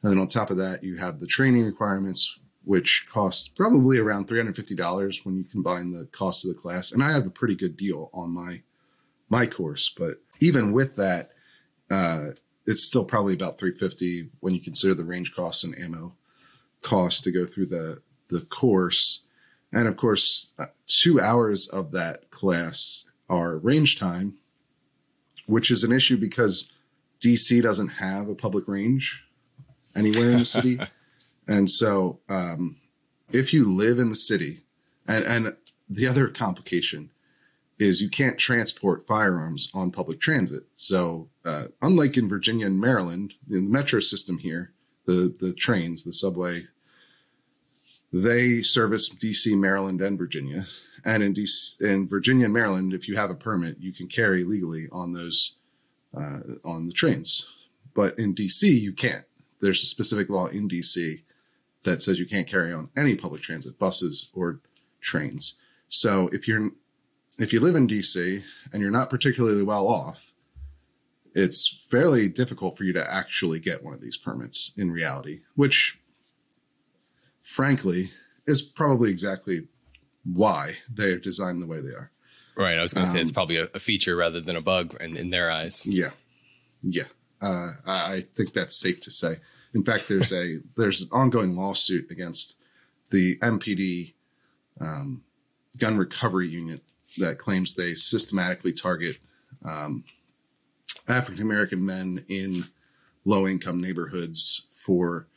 [0.03, 4.27] and then on top of that, you have the training requirements, which costs probably around
[4.27, 6.91] three hundred fifty dollars when you combine the cost of the class.
[6.91, 8.61] And I have a pretty good deal on my
[9.29, 11.31] my course, but even with that,
[11.89, 12.31] uh,
[12.65, 16.15] it's still probably about three fifty when you consider the range costs and ammo
[16.81, 19.23] costs to go through the the course.
[19.73, 24.37] And of course, uh, two hours of that class are range time,
[25.45, 26.71] which is an issue because
[27.21, 29.23] DC doesn't have a public range
[29.95, 30.79] anywhere in the city.
[31.51, 32.77] and so, um,
[33.33, 34.61] if you live in the city,
[35.05, 35.57] and, and
[35.89, 37.11] the other complication
[37.77, 40.63] is you can't transport firearms on public transit.
[40.77, 44.71] So, uh, unlike in Virginia and Maryland, in the metro system here,
[45.05, 46.67] the, the trains, the subway,
[48.13, 50.67] they service DC, Maryland, and Virginia.
[51.03, 54.45] And in DC, in Virginia and Maryland, if you have a permit, you can carry
[54.45, 55.55] legally on those
[56.15, 57.45] uh, on the trains.
[57.93, 59.25] But in DC, you can't.
[59.59, 61.23] There's a specific law in DC
[61.83, 64.59] that says you can't carry on any public transit, buses or
[65.01, 65.57] trains.
[65.89, 66.69] So if you're
[67.37, 70.31] if you live in DC and you're not particularly well off,
[71.33, 75.97] it's fairly difficult for you to actually get one of these permits in reality, which
[77.41, 78.11] frankly
[78.45, 79.67] is probably exactly
[80.23, 82.11] why they're designed the way they are.
[82.55, 82.77] Right.
[82.77, 84.95] I was going to say it's Um, probably a, a feature rather than a bug
[85.01, 85.87] in, in their eyes.
[85.87, 86.11] Yeah,
[86.83, 87.05] yeah.
[87.41, 89.39] Uh, I, I think that's safe to say.
[89.73, 92.55] In fact, there's a there's an ongoing lawsuit against
[93.09, 94.13] the MPD
[94.79, 95.23] um,
[95.77, 96.81] gun recovery unit
[97.17, 99.19] that claims they systematically target
[99.63, 100.03] um,
[101.07, 102.65] African American men in
[103.25, 105.27] low income neighborhoods for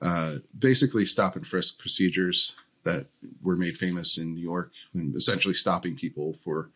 [0.00, 3.06] uh, basically stop and frisk procedures that
[3.42, 6.70] were made famous in New York, and essentially stopping people for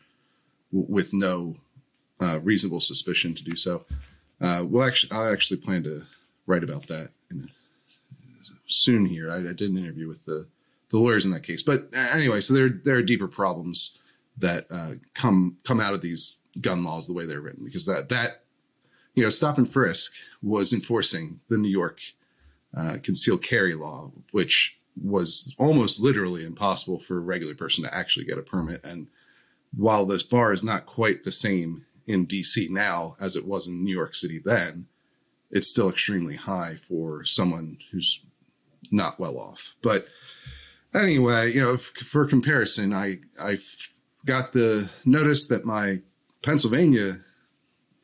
[0.72, 1.56] with no
[2.20, 3.84] uh, reasonable suspicion to do so.
[4.40, 6.04] Uh, well, actually, I actually plan to
[6.47, 7.51] write about that in
[8.68, 9.07] soon.
[9.07, 10.47] Here, I, I did an interview with the
[10.90, 13.99] the lawyers in that case, but uh, anyway, so there there are deeper problems
[14.38, 18.09] that uh, come come out of these gun laws the way they're written because that
[18.09, 18.44] that
[19.14, 22.01] you know stop and frisk was enforcing the New York
[22.76, 28.24] uh, concealed carry law, which was almost literally impossible for a regular person to actually
[28.24, 28.82] get a permit.
[28.84, 29.09] And
[29.76, 33.84] while this bar is not quite the same in DC now as it was in
[33.84, 34.86] New York City then,
[35.51, 38.20] it's still extremely high for someone who's
[38.90, 39.74] not well off.
[39.82, 40.07] But
[40.94, 43.59] anyway, you know, for comparison, I I
[44.24, 46.03] got the notice that my
[46.44, 47.20] Pennsylvania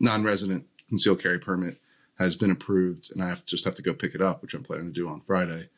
[0.01, 1.79] non-resident concealed carry permit
[2.19, 4.63] has been approved, and I have, just have to go pick it up, which I'm
[4.63, 5.69] planning to do on Friday.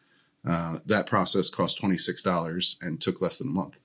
[0.46, 3.76] Uh, that process cost twenty six dollars and took less than a month.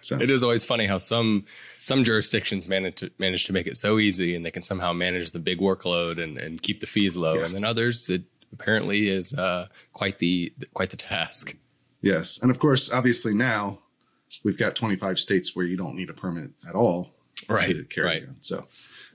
[0.00, 1.44] So- it is always funny how some
[1.80, 5.32] some jurisdictions manage to manage to make it so easy, and they can somehow manage
[5.32, 7.44] the big workload and, and keep the fees low, Yeah.
[7.46, 11.56] and then others it apparently is uh, quite the quite the task.
[12.02, 13.78] Yes, and of course, obviously now
[14.42, 17.10] we've got 25 states where you don't need a permit at all
[17.48, 18.26] Right, to carry right.
[18.26, 18.36] gun.
[18.40, 18.66] So,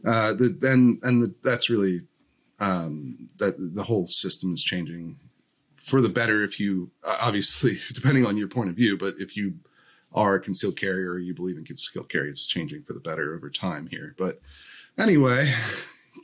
[0.06, 2.02] uh, the, and and the, that's really
[2.60, 5.18] um, that the whole system is changing
[5.78, 6.44] for the better.
[6.44, 9.54] If you obviously, depending on your point of view, but if you
[10.14, 13.36] are a concealed carrier or you believe in concealed carry, it's changing for the better
[13.36, 14.16] over time here.
[14.18, 14.42] But
[14.98, 15.54] anyway,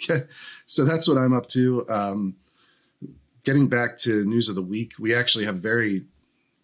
[0.65, 1.85] so that's what I'm up to.
[1.89, 2.35] Um,
[3.43, 6.05] getting back to news of the week, we actually have very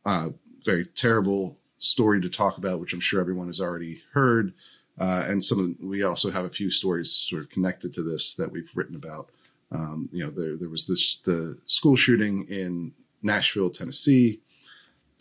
[0.06, 0.30] uh,
[0.66, 4.54] very terrible story to talk about, which I'm sure everyone has already heard.
[5.00, 8.36] Uh, and some of we also have a few stories sort of connected to this
[8.36, 9.30] that we've written about.
[9.72, 12.94] Um, you know, there there was this the school shooting in
[13.24, 14.42] Nashville, Tennessee,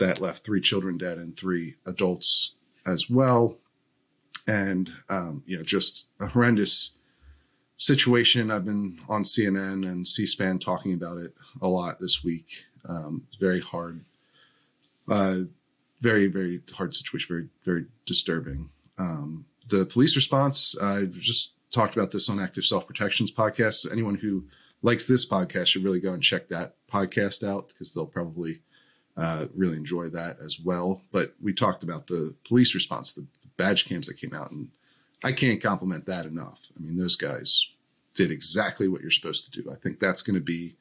[0.00, 2.54] that left three children dead and three adults
[2.86, 3.56] as well,
[4.46, 6.92] and um, you know, just a horrendous
[7.76, 8.50] situation.
[8.50, 12.64] I've been on CNN and C-SPAN talking about it a lot this week.
[12.86, 14.04] Um, very hard
[15.10, 15.40] uh,
[16.00, 22.10] very very hard situation very very disturbing um, the police response i've just talked about
[22.10, 24.44] this on active self protections podcast anyone who
[24.82, 28.60] likes this podcast should really go and check that podcast out because they'll probably
[29.20, 33.84] uh, really enjoy that as well but we talked about the police response the badge
[33.84, 34.68] cams that came out and
[35.22, 37.68] i can't compliment that enough i mean those guys
[38.14, 40.74] did exactly what you're supposed to do i think that's going to be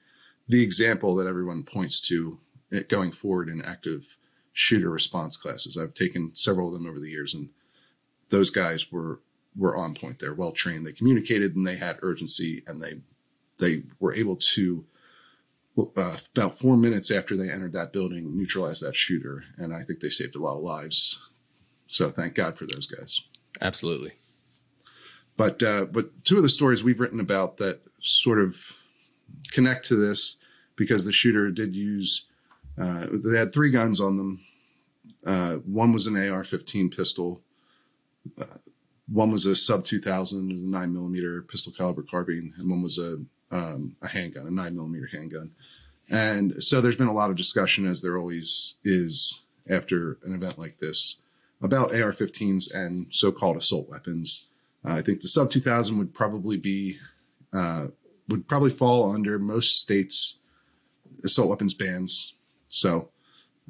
[0.48, 2.40] the example that everyone points to
[2.88, 4.18] going forward in active
[4.54, 5.78] shooter response classes.
[5.78, 7.50] I've taken several of them over the years, and
[8.30, 9.20] those guys were
[9.56, 10.20] were on point.
[10.20, 10.86] They're well trained.
[10.86, 12.96] They communicated and they had urgency, and they
[13.58, 14.86] they were able to
[15.78, 20.00] uh, about four minutes after they entered that building neutralized that shooter, and I think
[20.00, 21.30] they saved a lot of lives.
[21.88, 23.22] So thank God for those guys.
[23.62, 24.14] Absolutely.
[25.38, 28.56] But uh, but two of the stories we've written about that sort of
[29.52, 30.38] connect to this
[30.76, 32.30] because the shooter did use
[32.80, 34.40] uh, they had three guns on them.
[35.26, 37.42] Uh, one was an AR-15 pistol.
[38.40, 38.46] Uh,
[39.12, 43.18] one was a sub 2000, a nine millimeter pistol caliber carbine, and one was a
[43.52, 45.52] um, a handgun, a nine millimeter handgun.
[46.10, 50.58] And so there's been a lot of discussion, as there always is after an event
[50.58, 51.18] like this,
[51.62, 54.48] about AR-15s and so-called assault weapons.
[54.84, 56.98] Uh, I think the sub 2000 would probably be
[57.54, 57.88] uh,
[58.28, 60.36] would probably fall under most states'
[61.24, 62.34] assault weapons bans.
[62.70, 63.10] So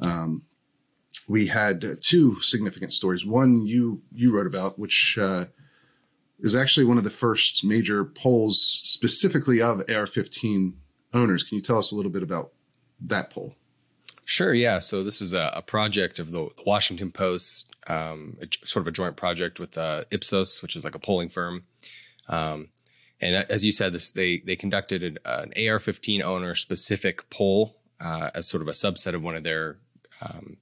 [0.02, 0.44] um,
[1.28, 3.26] we had two significant stories.
[3.26, 5.46] One you you wrote about, which uh,
[6.42, 10.74] is actually one of the first major polls specifically of AR-15
[11.14, 11.44] owners.
[11.44, 12.52] Can you tell us a little bit about
[13.02, 13.56] that poll?
[14.26, 14.54] Sure.
[14.54, 14.80] Yeah.
[14.80, 18.92] So this was a, a project of the Washington Post, um, a, sort of a
[18.92, 21.64] joint project with uh, Ipsos, which is like a polling firm.
[22.28, 22.70] Um,
[23.20, 28.30] and as you said, this they they conducted an, an AR-15 owner specific poll uh,
[28.34, 29.78] as sort of a subset of one of their
[30.22, 30.58] um,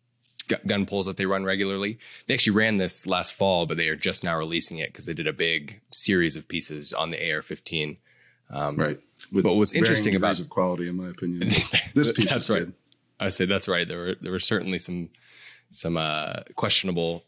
[0.66, 1.98] gun polls that they run regularly.
[2.28, 5.14] They actually ran this last fall, but they are just now releasing it because they
[5.14, 7.98] did a big series of pieces on the AR-15.
[8.50, 9.00] Um, Right.
[9.32, 11.50] With what's varying interesting about- of quality, in my opinion,
[11.96, 12.60] this piece That's right.
[12.60, 12.74] good.
[13.20, 13.88] I say that's right.
[13.88, 15.10] There were there were certainly some
[15.72, 17.24] some uh, questionable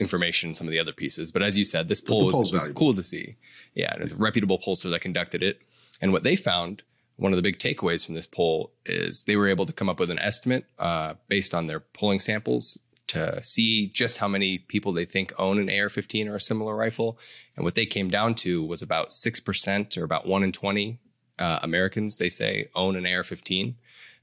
[0.00, 2.50] information in some of the other pieces, but as you said, this poll was, was
[2.50, 2.78] valuable.
[2.78, 3.36] cool to see.
[3.74, 5.60] Yeah, and it's a reputable pollster that conducted it,
[6.00, 6.82] and what they found.
[7.16, 10.00] One of the big takeaways from this poll is they were able to come up
[10.00, 14.92] with an estimate uh, based on their polling samples to see just how many people
[14.92, 17.18] they think own an AR-15 or a similar rifle,
[17.54, 20.98] and what they came down to was about six percent or about one in twenty
[21.38, 23.74] uh, Americans they say own an AR-15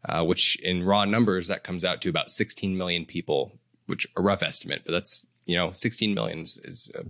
[0.07, 3.51] uh, which in raw numbers that comes out to about 16 million people,
[3.85, 7.03] which a rough estimate, but that's you know 16 million is, is a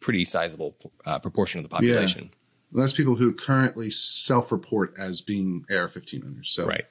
[0.00, 2.30] pretty sizable uh, proportion of the population.
[2.72, 6.52] That's people who currently self-report as being AR-15 owners.
[6.52, 6.84] So Right.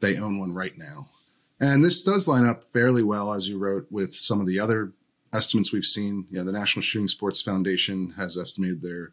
[0.00, 1.08] they own one right now.
[1.60, 4.92] And this does line up fairly well, as you wrote, with some of the other
[5.32, 6.26] estimates we've seen.
[6.30, 9.12] You know, the National Shooting Sports Foundation has estimated there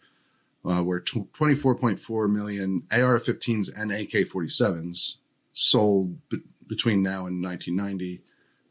[0.65, 5.15] uh, were 24.4 million AR-15s and AK-47s
[5.53, 8.21] sold b- between now and 1990.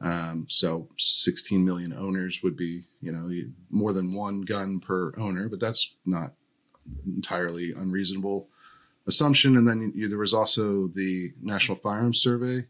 [0.00, 3.30] Um, so 16 million owners would be, you know,
[3.70, 6.32] more than one gun per owner, but that's not
[7.06, 8.48] entirely unreasonable
[9.06, 9.56] assumption.
[9.56, 12.66] And then you, there was also the National Firearms Survey,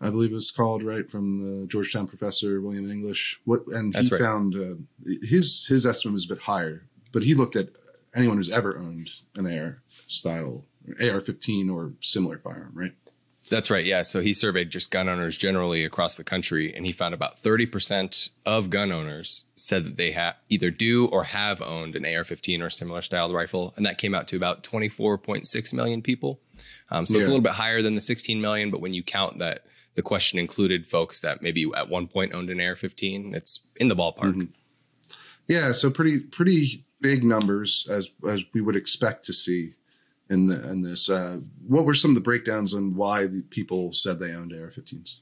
[0.00, 3.40] I believe it was called, right, from the Georgetown professor William English.
[3.44, 4.22] What and That's he right.
[4.22, 4.74] found uh,
[5.22, 6.82] his his estimate was a bit higher,
[7.12, 7.68] but he looked at
[8.14, 10.64] anyone who's ever owned an AR style
[11.00, 12.92] AR-15 or similar firearm, right?
[13.50, 13.84] That's right.
[13.84, 14.02] Yeah.
[14.02, 18.30] So he surveyed just gun owners generally across the country, and he found about 30%
[18.46, 22.62] of gun owners said that they have either do or have owned an AR 15
[22.62, 23.74] or similar styled rifle.
[23.76, 26.40] And that came out to about 24.6 million people.
[26.90, 28.70] Um, so it's a little bit higher than the 16 million.
[28.70, 32.50] But when you count that the question included folks that maybe at one point owned
[32.50, 34.34] an AR 15, it's in the ballpark.
[34.34, 34.48] Mhm.
[35.48, 39.74] Yeah, so pretty pretty big numbers as as we would expect to see
[40.30, 41.08] in the in this.
[41.08, 45.14] Uh, what were some of the breakdowns on why the people said they owned AR-15s?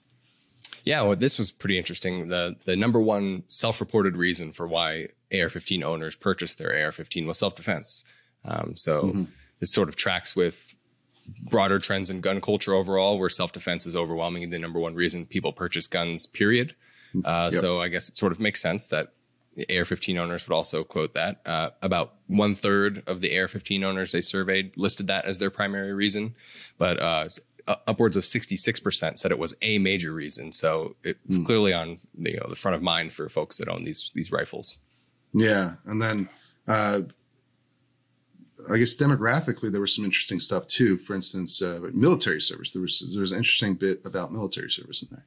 [0.84, 2.28] Yeah, well, this was pretty interesting.
[2.28, 8.05] The the number one self-reported reason for why AR-15 owners purchased their AR-15 was self-defense.
[8.44, 9.26] Um, so Mhm.
[9.61, 10.74] this sort of tracks with
[11.44, 15.53] broader trends in gun culture overall, where self-defense is overwhelmingly the number one reason people
[15.53, 16.26] purchase guns.
[16.26, 16.74] Period.
[17.24, 17.61] Uh, Yep.
[17.61, 19.12] So I guess it sort of makes sense that
[19.55, 21.40] the AR-15 owners would also quote that.
[21.44, 25.92] Uh, about one third of the AR-15 owners they surveyed listed that as their primary
[25.92, 26.34] reason,
[26.78, 27.28] but uh,
[27.86, 30.53] upwards of 66% said it was a major reason.
[30.53, 31.44] So it's Hmm.
[31.44, 34.78] clearly on you know the front of mind for folks that own these these rifles.
[35.34, 36.28] Yeah, and then
[36.66, 37.03] uh,
[38.70, 40.96] I guess demographically there was some interesting stuff too.
[40.98, 42.72] For instance, uh, military service.
[42.72, 45.24] There was there was an interesting bit about military service in there.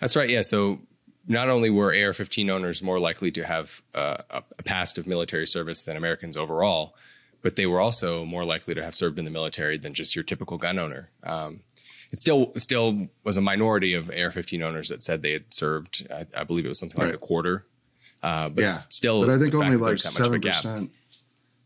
[0.00, 0.28] That's right.
[0.28, 0.42] Yeah.
[0.42, 0.80] So
[1.28, 5.82] not only were AR-15 owners more likely to have uh, a past of military service
[5.84, 6.94] than Americans overall,
[7.42, 10.22] but they were also more likely to have served in the military than just your
[10.24, 11.10] typical gun owner.
[11.22, 11.60] Um,
[12.12, 16.06] it still still was a minority of AR-15 owners that said they had served.
[16.12, 17.66] I, I believe it was something like a quarter.
[18.22, 18.76] Uh, but Yeah.
[18.88, 20.54] still, but I think only like there's that much of a seven gap.
[20.56, 20.90] percent.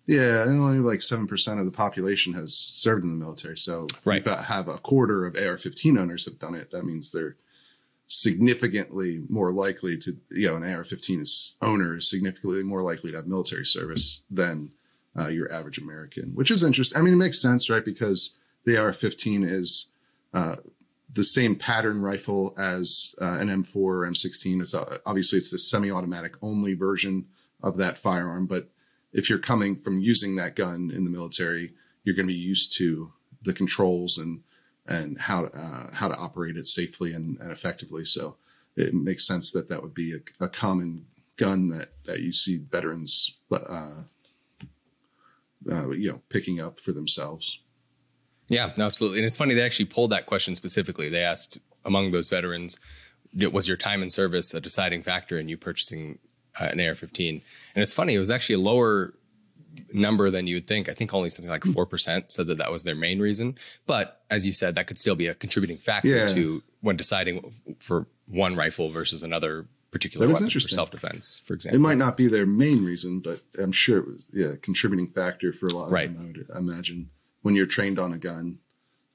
[0.06, 3.56] Yeah, and only like seven percent of the population has served in the military.
[3.58, 4.24] So Right.
[4.24, 6.70] you have a quarter of AR-15 owners have done it.
[6.70, 7.36] That means they're
[8.12, 13.16] significantly more likely to, you know, an AR-15 is owner is significantly more likely to
[13.16, 14.72] have military service than
[15.18, 16.98] uh, your average American, which is interesting.
[16.98, 17.84] I mean, it makes sense, right?
[17.84, 19.92] Because the AR-15 is
[20.34, 20.56] uh,
[21.12, 24.60] the same pattern rifle as uh, an M4 or M16.
[24.60, 27.26] It's uh, obviously it's the semi-automatic only version
[27.62, 28.70] of that firearm, but
[29.12, 32.76] if you're coming from using that gun in the military, you're going to be used
[32.78, 34.42] to the controls and
[34.86, 38.04] and how to, uh, how to operate it safely and, and effectively.
[38.04, 38.36] So
[38.76, 41.06] it makes sense that that would be a, a common
[41.36, 44.02] gun that that you see veterans, uh,
[45.70, 47.58] uh, you know, picking up for themselves.
[48.48, 49.18] Yeah, absolutely.
[49.18, 51.08] And it's funny, they actually pulled that question specifically.
[51.08, 52.80] They asked among those veterans,
[53.52, 56.18] was your time in service a deciding factor in you purchasing
[56.60, 57.40] uh, an AR 15?
[57.74, 59.14] And it's funny, it was actually a lower
[59.92, 60.88] number than you would think.
[60.88, 63.56] I think only something like 4% said that that was their main reason.
[63.86, 66.26] But as you said, that could still be a contributing factor Yeah.
[66.28, 71.54] to when deciding for one rifle versus another particular That weapon for self defense, for
[71.54, 71.76] example.
[71.76, 75.08] It might not be their main reason, but I'm sure it was yeah, a contributing
[75.08, 76.12] factor for a lot of Right.
[76.16, 76.32] them.
[76.54, 77.10] I would imagine
[77.42, 78.58] when you're trained on a gun,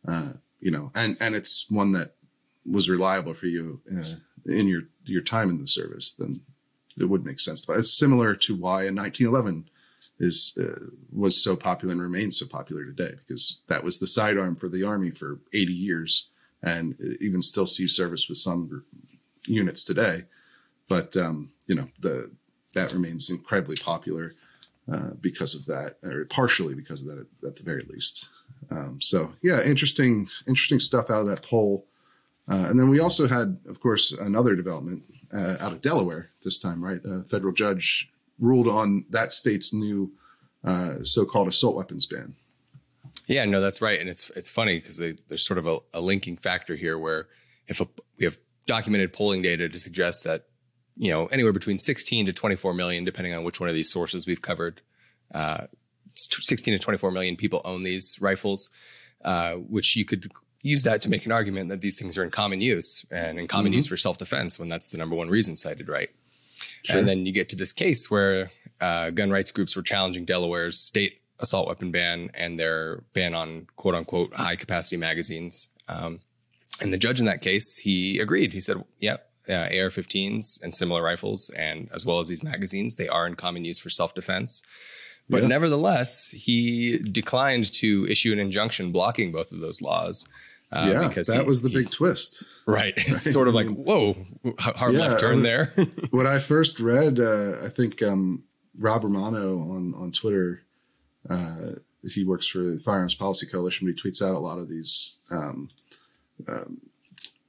[0.08, 2.16] uh, you know, and and it's one that
[2.70, 6.12] was reliable for you uh, in your your time in the service.
[6.12, 6.42] Then
[6.98, 7.66] it would make sense.
[7.66, 9.70] But it's similar to why a 1911
[10.20, 14.56] is uh, was so popular and remains so popular today because that was the sidearm
[14.56, 16.30] for the army for 80 years
[16.64, 18.84] and even still sees service with some
[19.46, 20.24] units today
[20.88, 22.32] but um, you know the
[22.76, 24.34] that remains incredibly popular
[24.92, 28.30] uh, because of that, or partially because of that, at, the very least.
[28.70, 31.88] Um, so yeah, interesting, interesting stuff out of that poll.
[32.48, 35.02] Uh, and then we also had, of course, another development
[35.34, 37.02] uh, out of Delaware this time, right?
[37.04, 40.12] A federal judge ruled on that state's new
[40.64, 42.36] uh, so-called assault weapons ban.
[43.28, 46.38] Yeah, no, that's right, and it's it's funny because there's sort of a, a linking
[46.38, 47.28] factor here where
[47.68, 50.46] if a, we have documented polling data to suggest that
[50.98, 54.28] you know anywhere between 16 to 24 million, depending on which one of these sources
[54.28, 54.82] we've covered,
[55.34, 55.66] uh,
[56.10, 58.70] 16 to 24 million people own these rifles,
[59.24, 60.32] uh, which you could
[60.62, 63.48] use that to make an argument that these things are in common use and in
[63.48, 63.76] common Mhm.
[63.78, 66.10] use for self defense when that's the number one reason cited, right?
[66.86, 66.98] Sure.
[66.98, 70.80] And then you get to this case where uh, gun rights groups were challenging Delaware's
[70.80, 75.68] state assault weapon ban and their ban on quote unquote high capacity magazines.
[75.88, 76.20] Um,
[76.82, 78.54] and the judge in that case, he agreed.
[78.54, 82.96] He said, yep, uh, AR 15s and similar rifles, and as well as these magazines,
[82.96, 84.62] they are in common use for self defense.
[85.30, 85.48] But Yeah.
[85.48, 90.26] nevertheless, he declined to issue an injunction blocking both of those laws.
[90.76, 92.44] Uh, yeah, because that he- was the big twist.
[92.68, 92.94] right.
[92.98, 93.20] It's Right.
[93.34, 94.16] sort of like, whoa,
[94.60, 95.66] hard Yeah, left turn there.
[96.12, 98.44] when I first read, uh, I think um,
[98.78, 100.64] Rob Romano on on Twitter,
[101.30, 101.72] uh,
[102.04, 103.88] he works for the Firearms Policy Coalition.
[103.88, 105.70] but He tweets out a lot of these um,
[106.48, 106.82] um,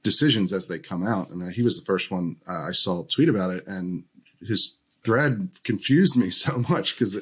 [0.03, 3.03] decisions as they come out, and uh, he was the first one uh, I saw
[3.03, 4.03] tweet about it, and
[4.47, 7.15] his thread confused me so much because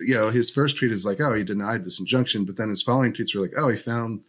[0.00, 2.82] you know his first tweet is like, oh, he denied this injunction, but then his
[2.82, 4.20] following tweets were like, oh, he found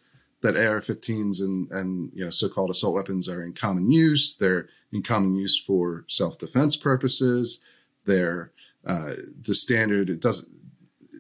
[0.43, 4.35] that AR-15s and and you know so-called assault weapons are in common use.
[4.35, 7.61] They're in common use for self-defense purposes.
[8.05, 8.51] They're
[8.85, 10.09] uh, the standard.
[10.09, 10.49] It doesn't.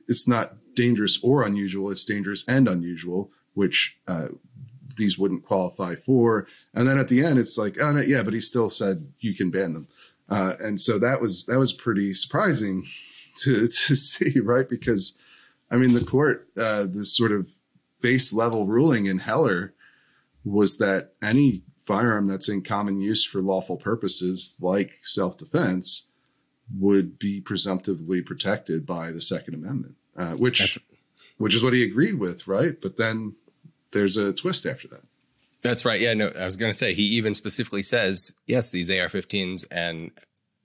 [0.07, 1.89] It's not dangerous or unusual.
[1.89, 4.27] It's dangerous and unusual, which uh,
[4.97, 6.47] these wouldn't qualify for.
[6.73, 9.33] And then at the end, it's like, oh no, yeah, but he still said you
[9.33, 9.87] can ban them.
[10.29, 12.85] Uh, and so that was that was pretty surprising
[13.37, 14.67] to to see, right?
[14.69, 15.17] Because
[15.71, 17.47] I mean, the court, uh, this sort of
[18.03, 19.73] base level ruling in Heller
[20.45, 26.07] was that any firearm that's in common use for lawful purposes, like self defense,
[26.79, 30.77] would be presumptively protected by the Second Amendment, uh, which That's-
[31.37, 32.79] which is what he agreed with, right?
[32.79, 33.35] But then
[33.91, 35.01] there's a twist after that.
[35.61, 35.99] That's right.
[35.99, 40.11] Yeah, no, I was going to say he even specifically says yes, these AR-15s and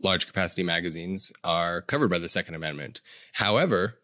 [0.02, 3.00] large capacity magazines are covered by the Second Amendment.
[3.32, 3.98] However,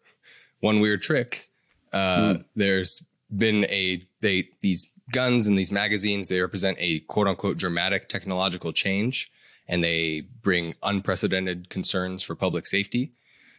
[0.59, 1.49] one weird trick.
[1.93, 3.05] Uh, There's
[3.35, 8.73] been a they these guns and these magazines they represent a quote unquote dramatic technological
[8.73, 9.31] change,
[9.67, 13.11] and they bring unprecedented concerns for public safety.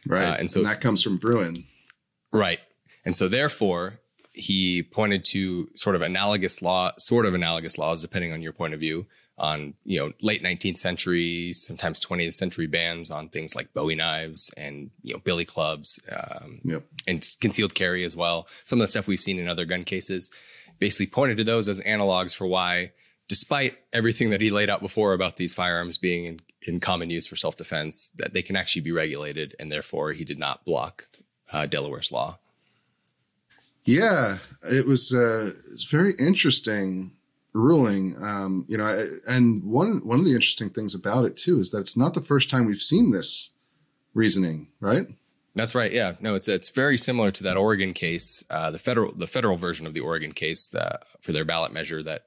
[0.05, 0.23] Right.
[0.23, 1.65] Uh, and so- that comes from Bruen.
[2.31, 2.59] Right.
[3.05, 3.99] And so therefore,
[4.37, 8.73] he pointed to sort of analogous law, sort of analogous laws, depending on your point
[8.73, 9.05] of view,
[9.39, 14.51] on you know late 19th century, sometimes 20th century bans on things like Bowie knives
[14.57, 16.83] and you know billy clubs um, Yep.
[17.07, 18.47] and concealed carry as well.
[18.65, 20.31] Some of the stuff we've seen in other gun cases,
[20.79, 22.91] basically pointed to those as analogs for why,
[23.27, 27.27] despite everything that he laid out before about these firearms being in, in common use
[27.27, 31.07] for self defense, that they can actually be regulated, and therefore he did not block
[31.53, 32.39] uh, Delaware's law.
[33.87, 37.13] Yeah, it was uh, it's very interesting
[37.53, 38.15] ruling.
[38.21, 41.79] Um, you know, and one one of the interesting things about it too is that
[41.79, 43.51] it's not the first time we've seen this
[44.13, 45.07] reasoning, right?
[45.55, 45.91] That's right.
[45.91, 46.15] Yeah.
[46.19, 49.87] No, it's it's very similar to that Oregon case, uh, the federal the federal version
[49.87, 52.25] of the Oregon case that, for their ballot measure that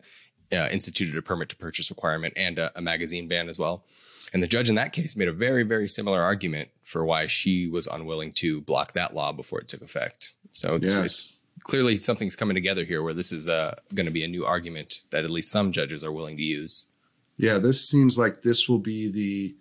[0.50, 3.84] uh, instituted a permit to purchase requirement and a, a magazine ban as well.
[4.32, 7.68] And the judge in that case made a very very similar argument for why she
[7.68, 10.32] was unwilling to block that law before it took effect.
[10.52, 11.04] So it's, Yes.
[11.04, 11.36] it's
[11.70, 15.02] clearly something's coming together here where this is uh, going to be a new argument
[15.10, 16.88] that at least some judges are willing to use.
[17.36, 19.54] Yeah, this seems like this will be the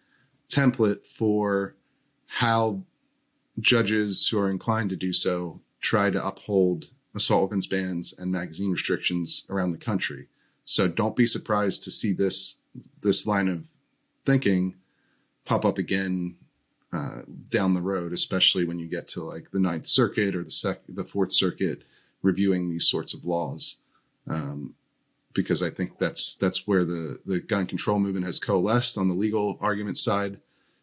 [0.50, 1.76] template for
[2.26, 2.82] how
[3.60, 8.72] judges who are inclined to do so try to uphold assault weapons bans and magazine
[8.72, 10.30] restrictions around the country.
[10.66, 12.56] So don't be surprised to see this
[13.02, 13.66] this line of
[14.26, 14.76] thinking
[15.46, 16.38] pop up again
[16.92, 20.52] uh, down the road, especially when you get to like the Ninth Circuit or the
[20.52, 21.84] sec- the Fourth Circuit
[22.22, 23.78] reviewing these sorts of laws.
[24.28, 24.76] Um,
[25.34, 29.14] because I think that's that's where the the gun control movement has coalesced on the
[29.14, 30.40] legal argument side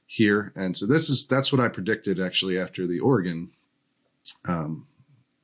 [0.06, 3.50] here, and so this is that's what I predicted actually after the Oregon
[4.46, 4.86] um,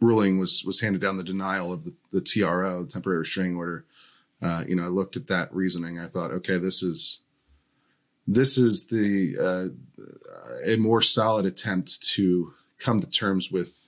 [0.01, 3.85] ruling was was handed down the denial of the, the TRO, the temporary restraining order.
[4.41, 5.99] Uh, you know, I looked at that reasoning.
[5.99, 7.21] I thought, okay, this is
[8.27, 10.05] this is the uh,
[10.67, 13.82] a more solid attempt to come to terms with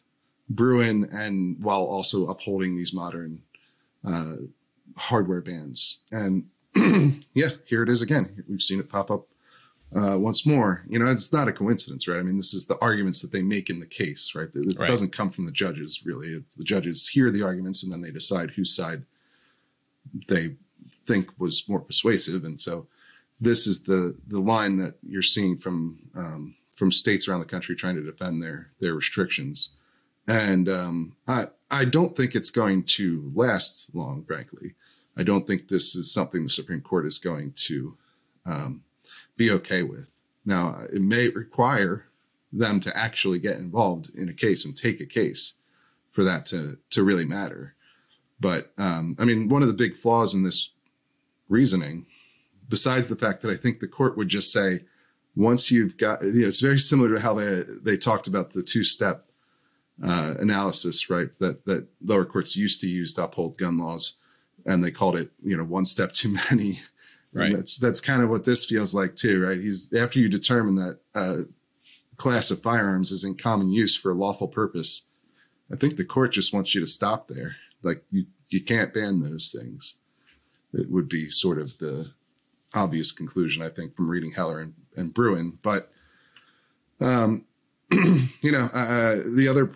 [0.49, 3.43] Bruen, and while also upholding these modern
[4.07, 4.35] uh,
[4.97, 5.99] hardware bans.
[6.13, 6.49] And
[7.35, 8.45] yeah, here it is again.
[8.49, 9.27] We've seen it pop up
[9.97, 10.85] uh, once more.
[10.89, 12.19] You know, it's not a coincidence, right?
[12.19, 14.49] I mean, this is the arguments that they make in the case, right?
[14.55, 14.87] It Right.
[14.89, 16.29] doesn't come from the judges, really.
[16.35, 19.05] It's the judges hear the arguments and then they decide whose side
[20.29, 20.57] they
[21.07, 22.45] think was more persuasive.
[22.45, 22.87] And so
[23.41, 27.75] this is the the line that you're seeing from um, from states around the country
[27.75, 29.75] trying to defend their their restrictions.
[30.27, 34.75] And um, I I don't think it's going to last long, frankly.
[35.17, 37.97] I don't think this is something the Supreme Court is going to
[38.47, 38.83] um,
[39.37, 40.09] be okay with.
[40.45, 42.07] Now, it may require
[42.53, 45.55] them to actually get involved in a case and take a case
[46.11, 47.75] for that to to really matter.
[48.41, 50.71] But um, I mean, one of the big flaws in this
[51.49, 52.07] reasoning,
[52.69, 54.85] besides the fact that I think the court would just say,
[55.37, 58.63] once you've got, you know, it's very similar to how they they talked about the
[58.63, 59.27] two step
[60.03, 61.29] uh, analysis, right?
[61.39, 64.19] That that lower courts used to use to uphold gun laws,
[64.67, 66.81] and they called it, you know, one step too many.
[67.33, 67.57] And Right.
[67.57, 69.61] that's that's kind of what this feels like too, right?
[69.61, 71.43] He's after you determine that uh,
[72.17, 75.09] class of firearms is in common use for a lawful purpose.
[75.73, 77.57] I think the court just wants you to stop there.
[77.83, 79.97] Like you you can't ban those things.
[80.73, 82.13] It would be sort of the
[82.73, 85.59] obvious conclusion, I think, from reading Heller and, and Bruen.
[85.63, 85.91] But
[87.01, 87.45] um,
[87.91, 89.73] you know, uh, the other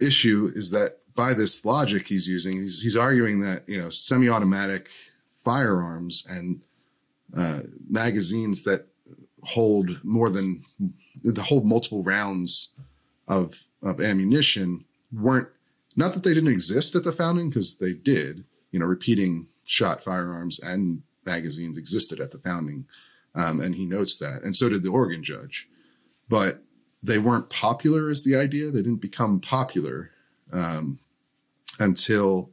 [0.00, 4.90] issue is that by this logic he's using, he's he's arguing that you know semi-automatic
[5.32, 6.60] firearms and
[7.36, 8.86] uh, magazines that
[9.42, 10.64] hold more than
[11.24, 12.70] the hold multiple rounds
[13.26, 15.48] of of ammunition weren't
[15.96, 18.44] Not that they didn't exist at the founding, because they did.
[18.70, 22.86] You know, repeating shot firearms and magazines existed at the founding.
[23.34, 24.42] Um, and he notes that.
[24.42, 25.68] And so did the Oregon judge.
[26.28, 26.62] But
[27.02, 28.70] they weren't popular as the idea.
[28.70, 30.10] They didn't become popular
[30.52, 30.98] um,
[31.78, 32.50] until,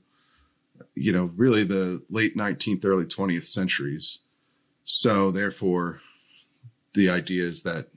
[0.94, 4.20] you know, really the late 19th, early 20th centuries.
[4.84, 6.02] So therefore,
[6.94, 7.88] the idea is that,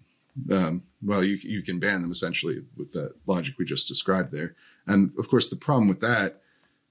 [0.51, 4.55] um, well, you, you can ban them essentially with that logic we just described there.
[4.87, 6.41] And of course, the problem with that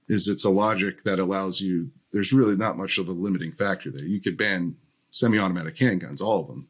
[0.08, 3.90] is it's a logic that allows you, there's really not much of a limiting factor
[3.90, 4.04] there.
[4.04, 4.76] You could ban
[5.10, 6.68] semi automatic handguns, all of them,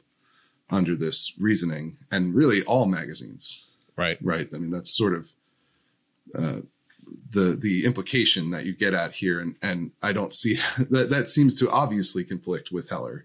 [0.71, 3.65] under this reasoning, and really all magazines.
[3.97, 4.19] Right.
[4.23, 4.49] Right.
[4.55, 5.29] I mean, that's sort of
[6.35, 6.61] uh,
[7.31, 10.59] the the implication that you get at here, and and I don't see
[10.91, 13.25] that that seems to obviously conflict with Heller,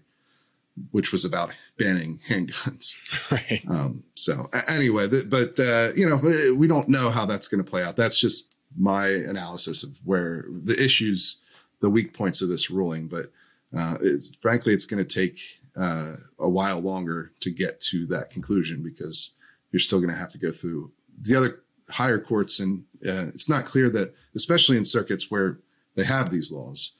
[0.90, 2.96] which was about banning handguns.
[3.30, 3.64] Right.
[3.68, 7.68] Um, so anyway, th- but uh, you know, we don't know how that's going to
[7.68, 7.96] play out.
[7.96, 11.38] That's just my analysis of where the issues,
[11.80, 13.06] the weak points of this ruling.
[13.06, 13.30] But
[13.76, 15.40] uh, it's, frankly, it's going to take
[15.76, 19.32] uh, a while longer to get to that conclusion because
[19.72, 21.60] you're still going to have to go through the other
[21.90, 25.58] higher courts, and uh, it's not clear that, especially in circuits where
[25.96, 26.92] they have these laws,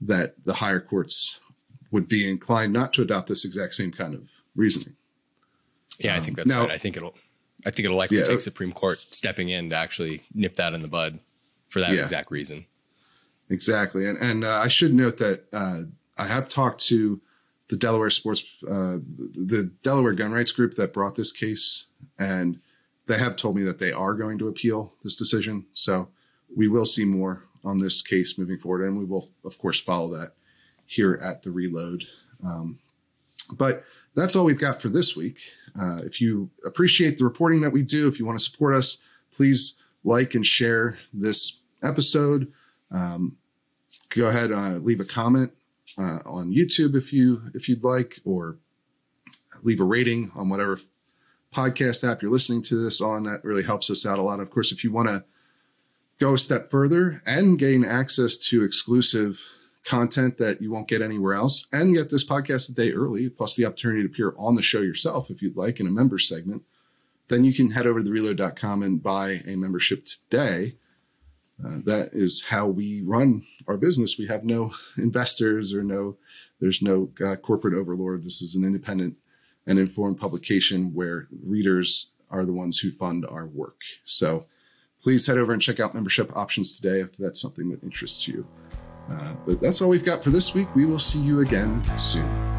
[0.00, 1.40] that the higher courts
[1.90, 4.94] would be inclined not to adopt this exact same kind of reasoning.
[5.98, 6.72] Yeah, I think that's now- right.
[6.72, 7.14] I think it'll
[7.64, 8.24] I think it'll likely Yeah.
[8.24, 11.18] take Supreme Court stepping in to actually nip that in the bud
[11.68, 12.02] for that Yeah.
[12.02, 12.66] exact reason.
[13.48, 15.82] Exactly, and and uh, I should note that uh,
[16.18, 17.20] I have talked to
[17.68, 21.84] the Delaware Sports, uh, the Delaware Gun Rights Group that brought this case,
[22.18, 22.60] and
[23.06, 25.66] they have told me that they are going to appeal this decision.
[25.72, 26.08] So
[26.54, 30.16] we will see more on this case moving forward, and we will, of course, follow
[30.16, 30.34] that
[30.86, 32.04] here at the Reload.
[32.44, 32.78] Um,
[33.52, 33.84] but
[34.14, 35.40] that's all we've got for this week.
[35.78, 38.98] Uh, if you appreciate the reporting that we do, if you want to support us,
[39.32, 39.74] please
[40.04, 42.52] like and share this episode.
[42.90, 43.36] Um,
[44.10, 45.52] go ahead, uh, leave a comment
[45.98, 48.56] uh, on YouTube if you if you'd like, or
[49.62, 50.80] leave a rating on whatever
[51.54, 53.24] podcast app you're listening to this on.
[53.24, 54.40] That really helps us out a lot.
[54.40, 55.24] Of course, if you want to
[56.18, 59.40] go a step further and gain access to exclusive
[59.84, 63.54] content that you won't get anywhere else, and get this podcast a day early, plus
[63.54, 66.62] the opportunity to appear on the show yourself if you'd like in a member segment,
[67.28, 70.74] then you can head over to reload.com and buy a membership today.
[71.64, 74.18] Uh, that is how we run our business.
[74.18, 76.16] We have no investors or no,
[76.60, 78.24] there's no uh, corporate overlord.
[78.24, 79.16] This is an independent
[79.66, 83.80] and informed publication where readers are the ones who fund our work.
[84.04, 84.46] So
[85.02, 88.46] please head over and check out membership options today if that's something that interests you.
[89.10, 90.68] Uh, but that's all we've got for this week.
[90.74, 92.55] We will see you again soon.